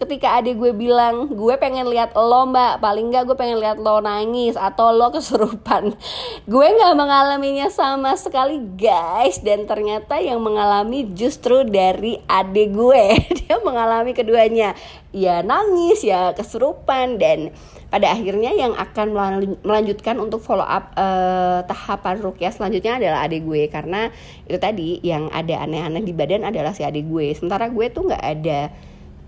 [0.00, 2.80] ketika adik gue bilang gue pengen lihat lo mbak.
[2.80, 5.92] Paling nggak gue pengen lihat lo nangis atau lo kesurupan.
[6.50, 9.44] Gue nggak mengalaminya sama sekali guys.
[9.44, 13.04] Dan ternyata yang mengalami justru dari adik gue.
[13.44, 14.72] Dia mengalami keduanya.
[15.12, 17.20] Ya nangis ya kesurupan.
[17.20, 17.52] Dan
[17.92, 19.12] pada akhirnya yang akan
[19.60, 23.68] melanjutkan untuk follow up uh, tahapan rukyah selanjutnya adalah adik gue.
[23.68, 24.08] Karena
[24.48, 27.36] itu tadi yang ada aneh-aneh di badan adalah si adik gue.
[27.36, 28.60] Sementara gue tuh nggak ada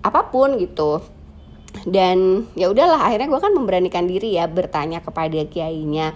[0.03, 1.03] apa pun gitu.
[1.89, 6.13] Dan ya udahlah akhirnya gue kan memberanikan diri ya bertanya kepada kiainya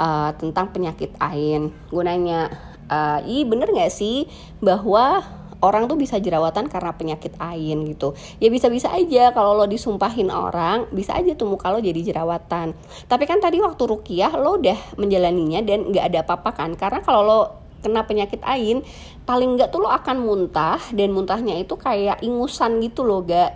[0.00, 1.70] uh, tentang penyakit ain.
[1.92, 2.50] Gue nanya
[2.90, 4.26] uh, ih bener nggak sih
[4.58, 5.22] bahwa
[5.58, 7.86] orang tuh bisa jerawatan karena penyakit ain?
[7.86, 8.18] Gitu.
[8.42, 12.74] Ya bisa-bisa aja kalau lo disumpahin orang bisa aja tuh muka lo jadi jerawatan.
[13.06, 16.70] Tapi kan tadi waktu rukiah lo udah menjalaninya dan nggak ada apa-apa kan?
[16.74, 17.40] Karena kalau lo
[17.80, 18.82] kena penyakit ain
[19.28, 23.54] paling enggak tuh lo akan muntah dan muntahnya itu kayak ingusan gitu loh gak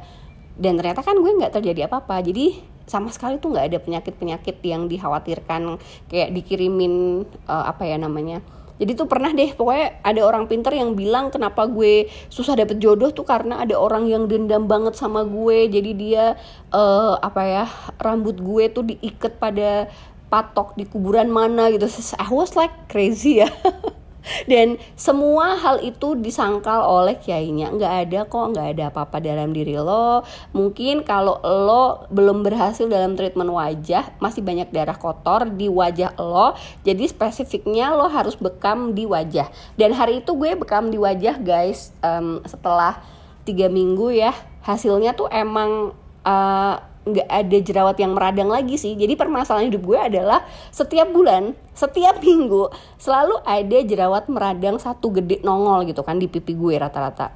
[0.57, 2.21] dan ternyata kan gue nggak terjadi apa-apa.
[2.21, 5.81] Jadi sama sekali tuh nggak ada penyakit-penyakit yang dikhawatirkan
[6.13, 8.45] kayak dikirimin uh, apa ya namanya.
[8.77, 13.15] Jadi tuh pernah deh pokoknya ada orang pinter yang bilang kenapa gue susah dapet jodoh
[13.15, 15.71] tuh karena ada orang yang dendam banget sama gue.
[15.71, 16.35] Jadi dia
[16.75, 17.65] uh, apa ya
[18.03, 19.87] rambut gue tuh diikat pada
[20.33, 21.85] dipatok di kuburan mana gitu.
[22.17, 23.53] I was like crazy ya
[24.51, 27.75] dan semua hal itu disangkal oleh kiainya.
[27.75, 30.23] Nggak ada kok nggak ada apa-apa dalam diri lo.
[30.55, 36.55] Mungkin kalau lo belum berhasil dalam treatment wajah masih banyak darah kotor di wajah lo.
[36.87, 39.51] Jadi spesifiknya lo harus bekam di wajah.
[39.75, 43.03] Dan hari itu gue bekam di wajah guys um, setelah
[43.43, 44.31] tiga minggu ya
[44.63, 45.91] hasilnya tuh emang
[46.23, 48.95] uh, nggak ada jerawat yang meradang lagi sih.
[48.95, 52.69] Jadi permasalahan hidup gue adalah setiap bulan setiap minggu
[53.01, 57.33] selalu ada jerawat meradang satu gede nongol gitu kan di pipi gue rata-rata.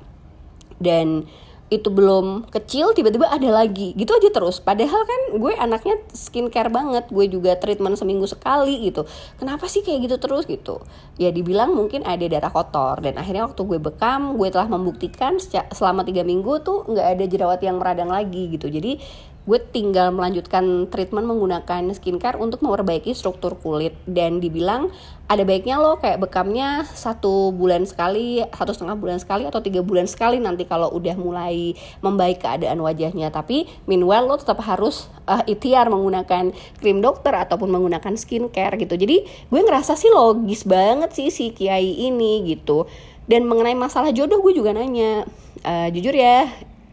[0.76, 1.24] Dan
[1.66, 3.90] itu belum kecil tiba-tiba ada lagi.
[3.98, 4.62] Gitu aja terus.
[4.62, 7.10] Padahal kan gue anaknya skincare banget.
[7.10, 9.02] Gue juga treatment seminggu sekali gitu.
[9.34, 10.78] Kenapa sih kayak gitu terus gitu?
[11.18, 13.02] Ya dibilang mungkin ada darah kotor.
[13.02, 15.42] Dan akhirnya waktu gue bekam gue telah membuktikan
[15.74, 18.70] selama tiga minggu tuh nggak ada jerawat yang meradang lagi gitu.
[18.70, 19.02] Jadi
[19.46, 23.94] gue tinggal melanjutkan treatment menggunakan skincare untuk memperbaiki struktur kulit.
[24.02, 24.90] Dan dibilang
[25.30, 30.06] ada baiknya lo kayak bekamnya satu bulan sekali satu setengah bulan sekali atau tiga bulan
[30.06, 33.30] sekali nanti kalau udah mulai membaik keadaan wajahnya.
[33.30, 36.50] Tapi meanwhile lo tetap harus uh, ikhtiar menggunakan
[36.82, 38.98] krim dokter ataupun menggunakan skincare gitu.
[38.98, 42.90] Jadi gue ngerasa sih logis banget sih si kiai ini gitu.
[43.30, 45.22] Dan mengenai masalah jodoh gue juga nanya.
[45.66, 46.46] Uh, jujur ya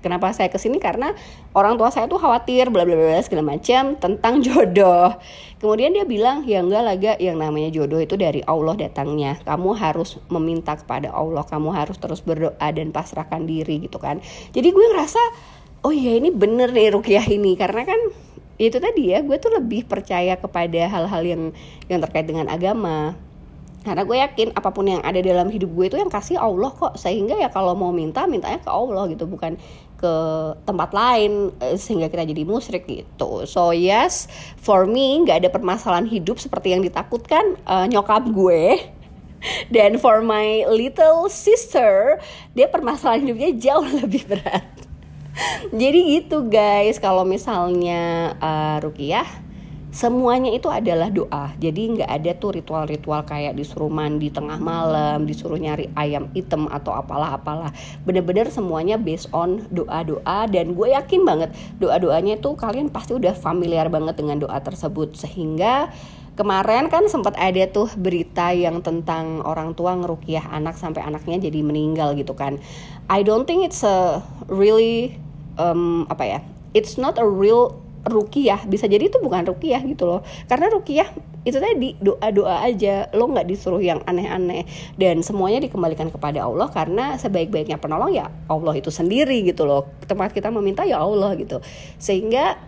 [0.04, 0.84] Kenapa saya ke sini?
[0.84, 1.16] Karena
[1.56, 5.16] orang tua saya tuh khawatir bla bla bla segala macam tentang jodoh.
[5.64, 9.40] Kemudian dia bilang ya enggak laga yang namanya jodoh itu dari Allah datangnya.
[9.48, 14.20] Kamu harus meminta kepada Allah, kamu harus terus berdoa dan pasrahkan diri gitu kan.
[14.52, 15.22] Jadi gue ngerasa
[15.88, 17.56] oh iya ini bener nih rukyah ini.
[17.56, 18.00] Karena kan
[18.60, 21.44] itu tadi ya gue tuh lebih percaya kepada hal-hal yang
[21.88, 23.16] yang terkait dengan agama.
[23.84, 26.96] Karena gue yakin apa pun yang ada dalam hidup gue itu yang kasih Allah kok.
[26.96, 29.28] Sehingga ya kalau mau minta mintanya ke Allah gitu.
[29.28, 29.60] Bukan
[30.04, 30.16] ke
[30.68, 33.48] tempat lain eh, sehingga kita jadi musyrik gitu.
[33.48, 34.28] So yes,
[34.60, 38.80] for me nggak ada permasalahan hidup seperti yang ditakutkan uh, nyokap gue.
[39.76, 42.20] Dan for my little sister,
[42.56, 44.68] dia permasalahan hidupnya jauh lebih berat.
[45.74, 49.43] jadi gitu guys, kalau misalnya uh, Rukiah
[49.94, 51.54] semuanya itu adalah doa.
[51.62, 56.98] Jadi nggak ada tuh ritual-ritual kayak disuruh mandi tengah malam disuruh nyari ayam hitam atau
[56.98, 57.70] apalah-apalah
[58.02, 60.50] bener-bener semuanya based on doa-doa.
[60.50, 65.14] Dan gue yakin banget doa-doanya itu kalian pasti udah familiar banget dengan doa tersebut.
[65.14, 65.94] Sehingga
[66.34, 71.62] kemarin kan sempat ada tuh berita yang tentang orang tua ngerukiah anak sampai anaknya jadi
[71.62, 72.58] meninggal gitu kan.
[73.14, 75.22] I don't think it's a really
[75.62, 76.40] um, apa ya
[76.74, 80.22] it's not a real rukiah bisa jadi itu bukan rukiah gitu loh.
[80.52, 81.08] Karena rukiah
[81.48, 83.08] itu tadi doa doa aja.
[83.16, 84.68] Lo nggak disuruh yang aneh-aneh.
[85.00, 89.88] Dan semuanya dikembalikan kepada Allah karena sebaik-baiknya penolong ya Allah itu sendiri gitu loh.
[90.04, 91.64] Tempat kita meminta ya Allah gitu.
[91.96, 92.60] Sehingga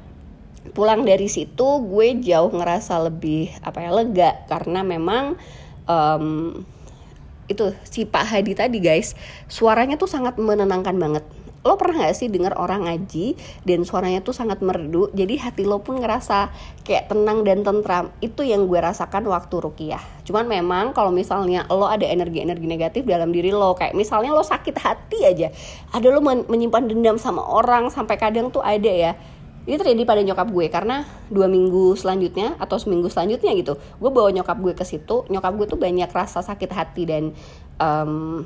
[0.74, 4.32] pulang dari situ gue jauh ngerasa lebih apa ya lega.
[4.48, 5.36] Karena memang
[5.86, 6.64] um,
[7.46, 9.14] itu si Pak Hadi tadi guys
[9.46, 11.24] suaranya tuh sangat menenangkan banget
[11.66, 13.34] lo pernah gak sih dengar orang ngaji
[13.66, 16.54] dan suaranya tuh sangat merdu jadi hati lo pun ngerasa
[16.86, 18.14] kayak tenang dan tentram?
[18.22, 20.04] Itu yang gue rasakan waktu rukiah.
[20.22, 24.78] Cuman memang kalau misalnya lo ada energi-energi negatif dalam diri lo kayak misalnya lo sakit
[24.78, 25.50] hati aja
[25.90, 29.18] ada lo menyimpan dendam sama orang sampai kadang tuh ada ya
[29.66, 30.70] ini terjadi pada nyokap gue.
[30.70, 31.02] Karena
[31.34, 35.66] dua minggu selanjutnya atau seminggu selanjutnya gitu gue bawa nyokap gue ke situ nyokap gue
[35.66, 37.34] tuh banyak rasa sakit hati dan
[37.82, 38.46] um,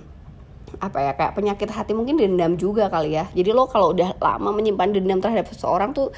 [0.78, 3.26] apa ya kayak penyakit hati mungkin dendam juga kali ya.
[3.34, 6.14] Jadi lo kalau udah lama menyimpan dendam terhadap seseorang tuh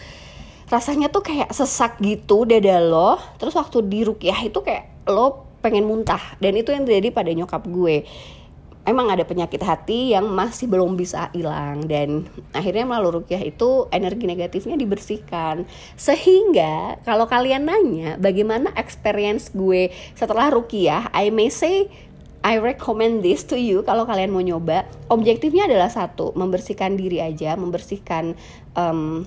[0.67, 5.85] rasanya tuh kayak sesak gitu dada lo terus waktu di rukyah itu kayak lo pengen
[5.85, 6.19] muntah.
[6.41, 8.03] Dan itu yang terjadi pada nyokap gue.
[8.81, 11.85] Emang ada penyakit hati yang masih belum bisa hilang.
[11.85, 15.69] Dan akhirnya melalui rukyah itu energi negatifnya dibersihkan.
[15.93, 21.93] Sehingga kalau kalian nanya bagaimana experience gue setelah rukyah I may say
[22.41, 24.89] I recommend this to you kalau kalian mau nyoba.
[25.13, 28.33] Objektifnya adalah satu, membersihkan diri aja, membersihkan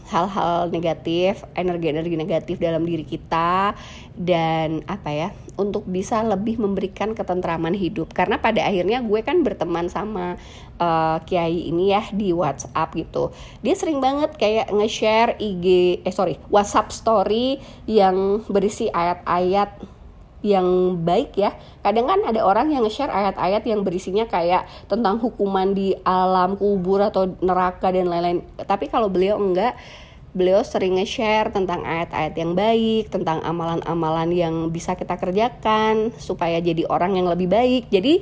[0.08, 3.76] hal-hal um, negatif, energi-energi negatif dalam diri kita
[4.16, 8.10] dan apa ya, untuk bisa lebih memberikan ketentraman hidup.
[8.10, 10.40] Karena pada akhirnya gue kan berteman sama
[10.82, 13.30] uh, kiai ini ya di WhatsApp gitu.
[13.62, 19.93] Dia sering banget kayak nge-share IG eh sorry, WhatsApp story yang berisi ayat-ayat
[20.44, 21.56] yang baik ya.
[21.80, 27.00] Kadang kan ada orang yang nge-share ayat-ayat yang berisinya kayak tentang hukuman di alam kubur
[27.00, 28.44] atau neraka dan lain-lain.
[28.60, 29.72] Tapi kalau beliau enggak,
[30.36, 36.84] beliau sering nge-share tentang ayat-ayat yang baik, tentang amalan-amalan yang bisa kita kerjakan supaya jadi
[36.92, 37.88] orang yang lebih baik.
[37.88, 38.20] Jadi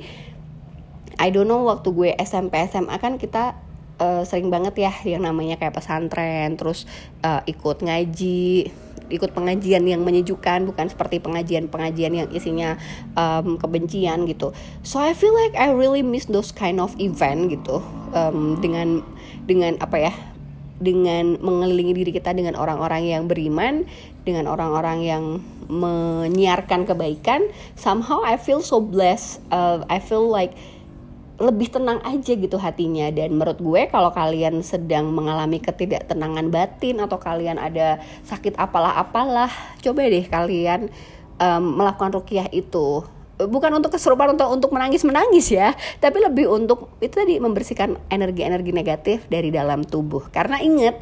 [1.19, 3.59] I don't know waktu gue SMP SMA kan kita
[3.99, 6.89] uh, sering banget ya yang namanya kayak pesantren terus
[7.21, 8.71] uh, ikut ngaji
[9.11, 12.79] ikut pengajian yang menyejukkan bukan seperti pengajian-pengajian yang isinya
[13.17, 14.55] um, kebencian gitu.
[14.85, 17.83] So I feel like I really miss those kind of event gitu
[18.15, 19.03] um, dengan
[19.43, 20.13] dengan apa ya
[20.83, 23.87] dengan mengelilingi diri kita dengan orang-orang yang beriman
[24.27, 25.23] dengan orang-orang yang
[25.71, 27.47] menyiarkan kebaikan.
[27.79, 30.55] Somehow I feel so blessed uh, I feel like
[31.41, 37.17] lebih tenang aja gitu hatinya dan menurut gue kalau kalian sedang mengalami ketidaktenangan batin atau
[37.17, 39.49] kalian ada sakit apalah apalah
[39.81, 40.93] coba deh kalian
[41.41, 43.01] um, melakukan rukiah itu
[43.33, 48.69] bukan untuk kesurupan untuk untuk menangis menangis ya tapi lebih untuk itu tadi membersihkan energi-energi
[48.69, 51.01] negatif dari dalam tubuh karena inget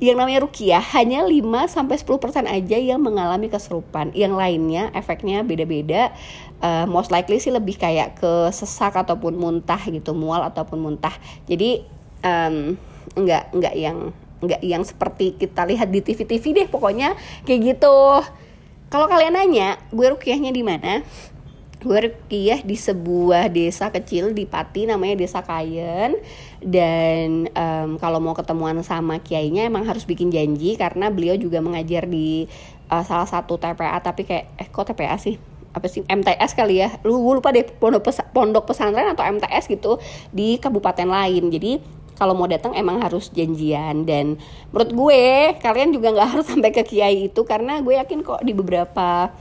[0.00, 4.16] yang namanya rukiah hanya 5 sampai 10% aja yang mengalami kesurupan.
[4.16, 6.16] Yang lainnya efeknya beda-beda.
[6.60, 11.16] Uh, most likely sih lebih kayak ke sesak ataupun muntah gitu, mual ataupun muntah.
[11.48, 11.80] Jadi
[12.20, 12.76] um,
[13.16, 13.98] enggak enggak yang
[14.44, 17.16] enggak yang seperti kita lihat di TV-TV deh pokoknya
[17.48, 17.96] kayak gitu.
[18.90, 21.06] Kalau kalian nanya, gue rukiahnya di mana?
[21.80, 26.12] gue rukiah di sebuah desa kecil di Pati namanya desa Kayen
[26.60, 32.04] dan um, kalau mau ketemuan sama kiainya emang harus bikin janji karena beliau juga mengajar
[32.04, 32.44] di
[32.92, 35.40] uh, salah satu TPA tapi kayak eh kok TPA sih
[35.70, 36.90] apa sih MTS kali ya.
[37.06, 39.98] Lu gue lupa deh pondok pes pondok pesantren atau MTS gitu
[40.34, 41.50] di kabupaten lain.
[41.50, 41.78] Jadi
[42.20, 44.04] kalau mau datang emang harus janjian.
[44.04, 44.36] Dan
[44.74, 45.22] menurut gue
[45.62, 49.32] kalian juga nggak harus sampai ke kiai itu karena gue yakin kok di beberapa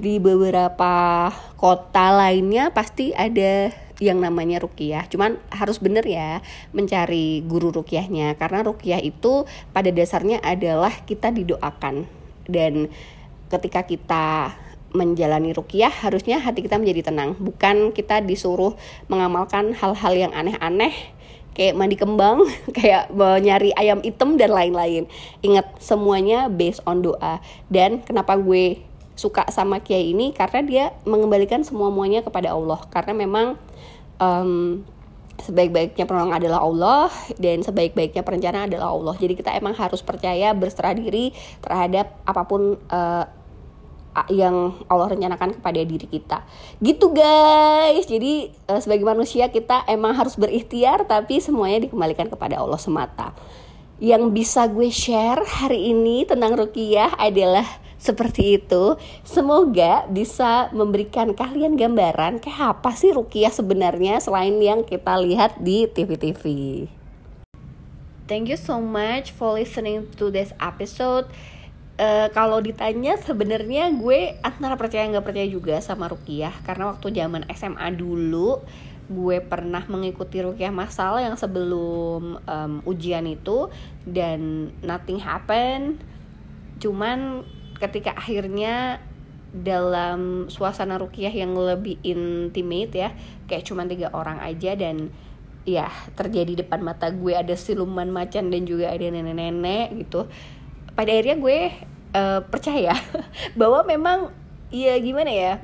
[0.00, 1.28] di beberapa
[1.60, 3.70] kota lainnya pasti ada
[4.02, 5.06] yang namanya rukiah.
[5.06, 6.42] Cuman harus bener ya
[6.74, 12.08] mencari guru rukiahnya karena rukiah itu pada dasarnya adalah kita didoakan.
[12.50, 12.90] Dan
[13.46, 14.56] ketika kita
[14.92, 18.76] menjalani rukiah harusnya hati kita menjadi tenang bukan kita disuruh
[19.08, 20.92] mengamalkan hal-hal yang aneh-aneh
[21.52, 25.04] kayak mandi kembang, kayak nyari ayam hitam dan lain-lain.
[25.44, 27.44] Ingat semuanya based on doa.
[27.68, 28.80] Dan kenapa gue
[29.12, 33.60] suka sama kiai ini karena dia mengembalikan semua muanya kepada Allah karena memang
[34.16, 34.80] um,
[35.42, 40.96] sebaik-baiknya penolong adalah Allah dan sebaik-baiknya perencana adalah Allah jadi kita emang harus percaya berserah
[40.96, 43.24] diri terhadap apa pun uh,
[44.28, 46.44] yang Allah rencanakan kepada diri kita
[46.84, 52.76] gitu guys jadi uh, sebagai manusia kita emang harus berikhtiar tapi semuanya dikembalikan kepada Allah
[52.76, 53.32] semata
[54.02, 58.98] yang bisa gue share hari ini tentang Rukiah adalah seperti itu.
[59.22, 65.86] Semoga bisa memberikan kalian gambaran kayak apa sih rukiah sebenarnya selain yang kita lihat di
[65.86, 66.42] TV-TV.
[68.26, 71.30] Thank you so much for listening to this episode.
[72.02, 76.50] Uh, kalau ditanya sebenarnya gue antara percaya nggak percaya juga sama rukiah.
[76.66, 78.58] Karena waktu zaman SMA dulu
[79.06, 83.70] gue pernah mengikuti rukiah masal yang sebelum um, ujian itu.
[84.02, 86.02] Dan nothing happen.
[86.82, 87.46] Cuman
[87.78, 88.98] ketika akhirnya
[89.52, 93.12] dalam suasana rukiah yang lebih intimate ya
[93.44, 95.12] kayak cuma tiga orang aja dan
[95.68, 100.26] ya terjadi depan mata gue ada siluman macan dan juga ada nenek-nenek gitu.
[100.96, 101.58] Pada akhirnya gue
[102.14, 102.96] uh, percaya
[103.60, 104.32] bahwa memang
[104.72, 105.54] ya gimana ya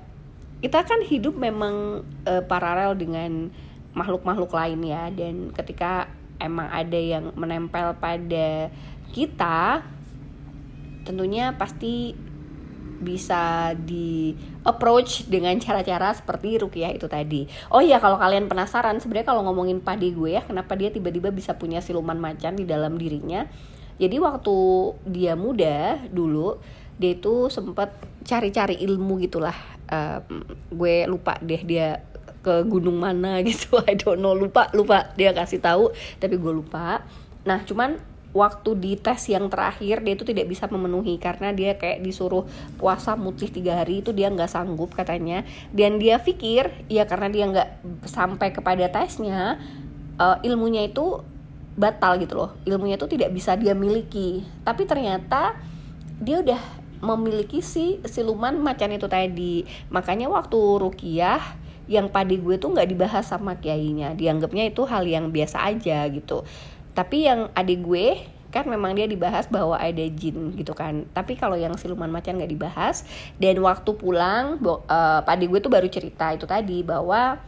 [0.58, 3.48] kita kan hidup memang uh, paralel dengan
[3.94, 6.10] makhluk-makhluk lain ya dan ketika
[6.42, 8.70] emang ada yang menempel pada
[9.14, 9.82] kita
[11.06, 12.12] tentunya pasti
[12.98, 14.34] bisa di
[14.66, 17.46] approach dengan cara-cara seperti Rukiah itu tadi.
[17.70, 21.54] Oh iya kalau kalian penasaran sebenarnya kalau ngomongin padi gue ya kenapa dia tiba-tiba bisa
[21.54, 23.46] punya siluman macan di dalam dirinya.
[23.98, 24.56] Jadi waktu
[25.06, 26.58] dia muda dulu
[26.98, 27.94] dia itu sempat
[28.26, 29.54] cari-cari ilmu gitulah.
[29.88, 30.44] Um,
[30.74, 32.02] gue lupa deh dia
[32.42, 33.78] ke gunung mana gitu.
[33.82, 35.90] I don't know lupa lupa dia kasih tahu
[36.22, 37.02] tapi gue lupa.
[37.42, 37.98] Nah cuman
[38.36, 42.44] waktu di tes yang terakhir dia itu tidak bisa memenuhi karena dia kayak disuruh
[42.76, 47.44] puasa mutih tiga hari itu dia nggak sanggup katanya dan dia pikir ya karena dia
[47.48, 47.68] nggak
[48.04, 49.56] sampai kepada tesnya
[50.20, 51.24] uh, ilmunya itu
[51.78, 52.50] batal gitu loh.
[52.66, 54.42] Ilmunya itu tidak bisa dia miliki.
[54.66, 55.54] Tapi ternyata
[56.18, 56.58] dia udah
[56.98, 59.62] memiliki si siluman macan itu tadi.
[59.88, 61.38] Makanya waktu rukiah
[61.88, 64.12] yang padi gue tuh nggak dibahas sama kiainya.
[64.18, 66.42] Dianggapnya itu hal yang biasa aja gitu.
[66.92, 68.06] Tapi yang adik gue
[68.48, 71.06] kan memang dia dibahas bahwa ada jin gitu kan.
[71.14, 73.06] Tapi kalau yang siluman macan nggak dibahas
[73.38, 77.38] dan waktu pulang uh, pak adik gue tuh baru cerita itu tadi bahwa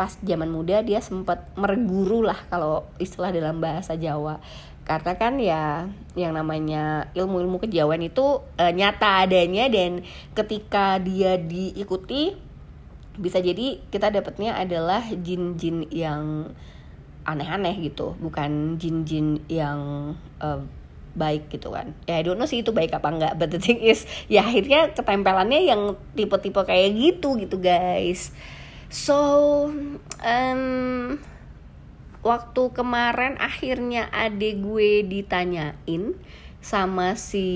[0.00, 4.40] pas zaman muda dia sempat merguru lah kalau istilah dalam bahasa Jawa.
[4.88, 10.00] Karena kan ya yang namanya ilmu-ilmu kejauhan itu uh, nyata adanya dan
[10.32, 12.32] ketika dia diikuti
[13.20, 16.48] bisa jadi kita dapatnya adalah jin-jin yang
[17.28, 18.16] aneh-aneh gitu.
[18.24, 20.64] Bukan jin-jin yang uh,
[21.12, 21.92] baik gitu kan.
[22.08, 24.96] Ya I don't know sih itu baik apa enggak but the thing is ya akhirnya
[24.96, 28.32] ketempelannya yang tipe-tipe kayak gitu gitu guys
[28.90, 29.18] so
[30.20, 30.62] um,
[32.20, 36.18] waktu kemarin akhirnya adik gue ditanyain
[36.60, 37.48] sama si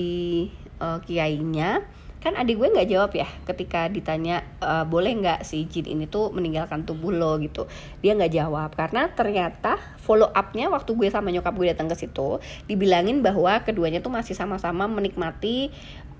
[0.81, 1.85] uh, kiainya.
[2.25, 6.33] Kan adik gue nggak jawab ya ketika ditanya e, boleh nggak si jin ini tuh
[6.33, 7.69] meninggalkan tubuh lo gitu.
[8.01, 12.41] Dia nggak jawab karena ternyata follow upnya waktu gue sama nyokap gue datang ke situ
[12.65, 15.69] dibilangin bahwa keduanya tuh masih sama-sama menikmati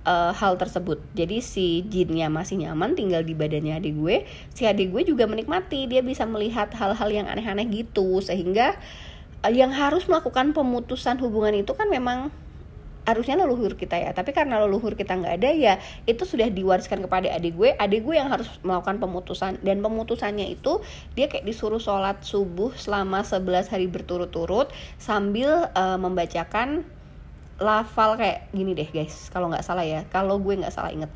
[0.05, 1.01] uh, hal tersebut.
[1.17, 4.15] Jadi si jinnya masih nyaman tinggal di badannya adik gue.
[4.53, 8.77] Si adik gue juga menikmati, dia bisa melihat hal-hal yang aneh-aneh gitu sehingga
[9.43, 12.31] uh, yang harus melakukan pemutusan hubungan itu kan memang
[13.05, 15.73] harusnya leluhur kita ya tapi karena leluhur kita nggak ada ya
[16.09, 20.81] itu sudah diwariskan kepada adik gue adik gue yang harus melakukan pemutusan dan pemutusannya itu
[21.13, 26.81] dia kayak disuruh sholat subuh selama 11 hari berturut-turut sambil uh, membacakan
[27.59, 29.31] lafal kayak gini deh guys.
[29.31, 30.03] Kalau nggak salah ya.
[30.11, 31.11] Kalau gue nggak salah inget.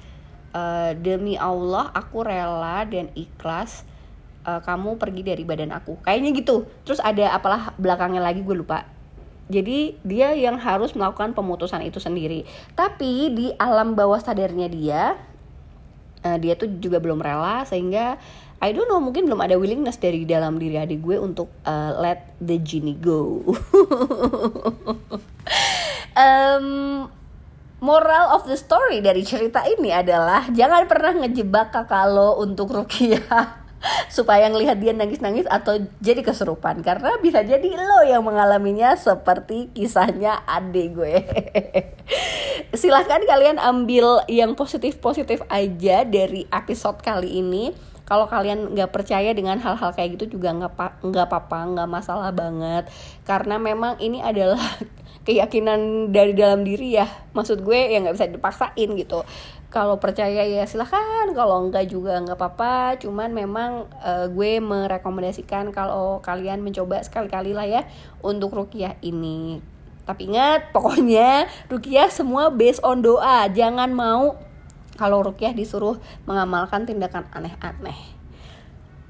[0.49, 3.85] Uh, demi Allah aku rela dan ikhlas
[4.49, 5.99] uh, kamu pergi dari badan aku.
[6.01, 6.55] Kayaknya gitu.
[6.87, 8.87] Terus ada apalah belakangnya lagi gue lupa.
[9.49, 12.45] Jadi dia yang harus melakukan pemutusan itu sendiri.
[12.77, 15.17] Tapi di alam bawah sadarnya dia
[16.23, 18.19] uh, dia tuh juga belum rela sehingga
[18.59, 22.35] I don't know mungkin belum ada willingness dari dalam diri adik gue untuk uh, let
[22.43, 23.39] the genie go
[26.19, 26.67] um,
[27.79, 33.23] moral of the story dari cerita ini adalah jangan pernah ngejebak kakak lo untuk Rukia
[34.15, 36.83] supaya ngelihat dia nangis-nangis atau jadi keserupan.
[36.83, 41.15] Karena bisa jadi lo yang mengalaminya seperti kisahnya adik gue.
[42.79, 47.71] Silahkan kalian ambil yang positif-positif aja dari episode kali ini.
[48.03, 52.89] Kalau kalian nggak percaya dengan hal-hal kayak gitu juga nggak nggak apa-apa nggak masalah banget.
[53.21, 54.59] Karena memang ini adalah
[55.29, 57.05] keyakinan dari dalam diri ya.
[57.37, 59.21] Maksud gue ya nggak bisa dipaksain gitu.
[59.69, 62.97] Kalau percaya ya silahkan kalau enggak juga nggak apa-apa.
[62.97, 67.81] Cuman memang uh, gue merekomendasikan kalau kalian mencoba sekali-kali lah ya
[68.25, 69.61] untuk rukiah ini.
[70.09, 73.45] Tapi ingat pokoknya rukiah semua based on doa.
[73.53, 74.33] Jangan mau
[74.97, 78.08] kalau rukiah disuruh mengamalkan tindakan aneh-aneh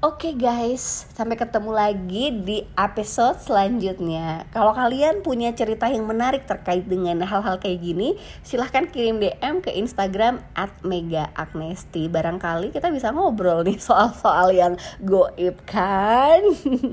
[0.00, 4.48] Oke okay guys, sampai ketemu lagi di episode selanjutnya.
[4.48, 9.68] Kalau kalian punya cerita yang menarik terkait dengan hal-hal kayak gini, silahkan kirim DM ke
[9.76, 12.08] Instagram at Mega Agnesti.
[12.08, 16.48] Barangkali kita bisa ngobrol nih soal-soal yang goib kan.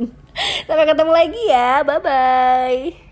[0.67, 3.06] sampai ketemu lagi ya, bye-bye.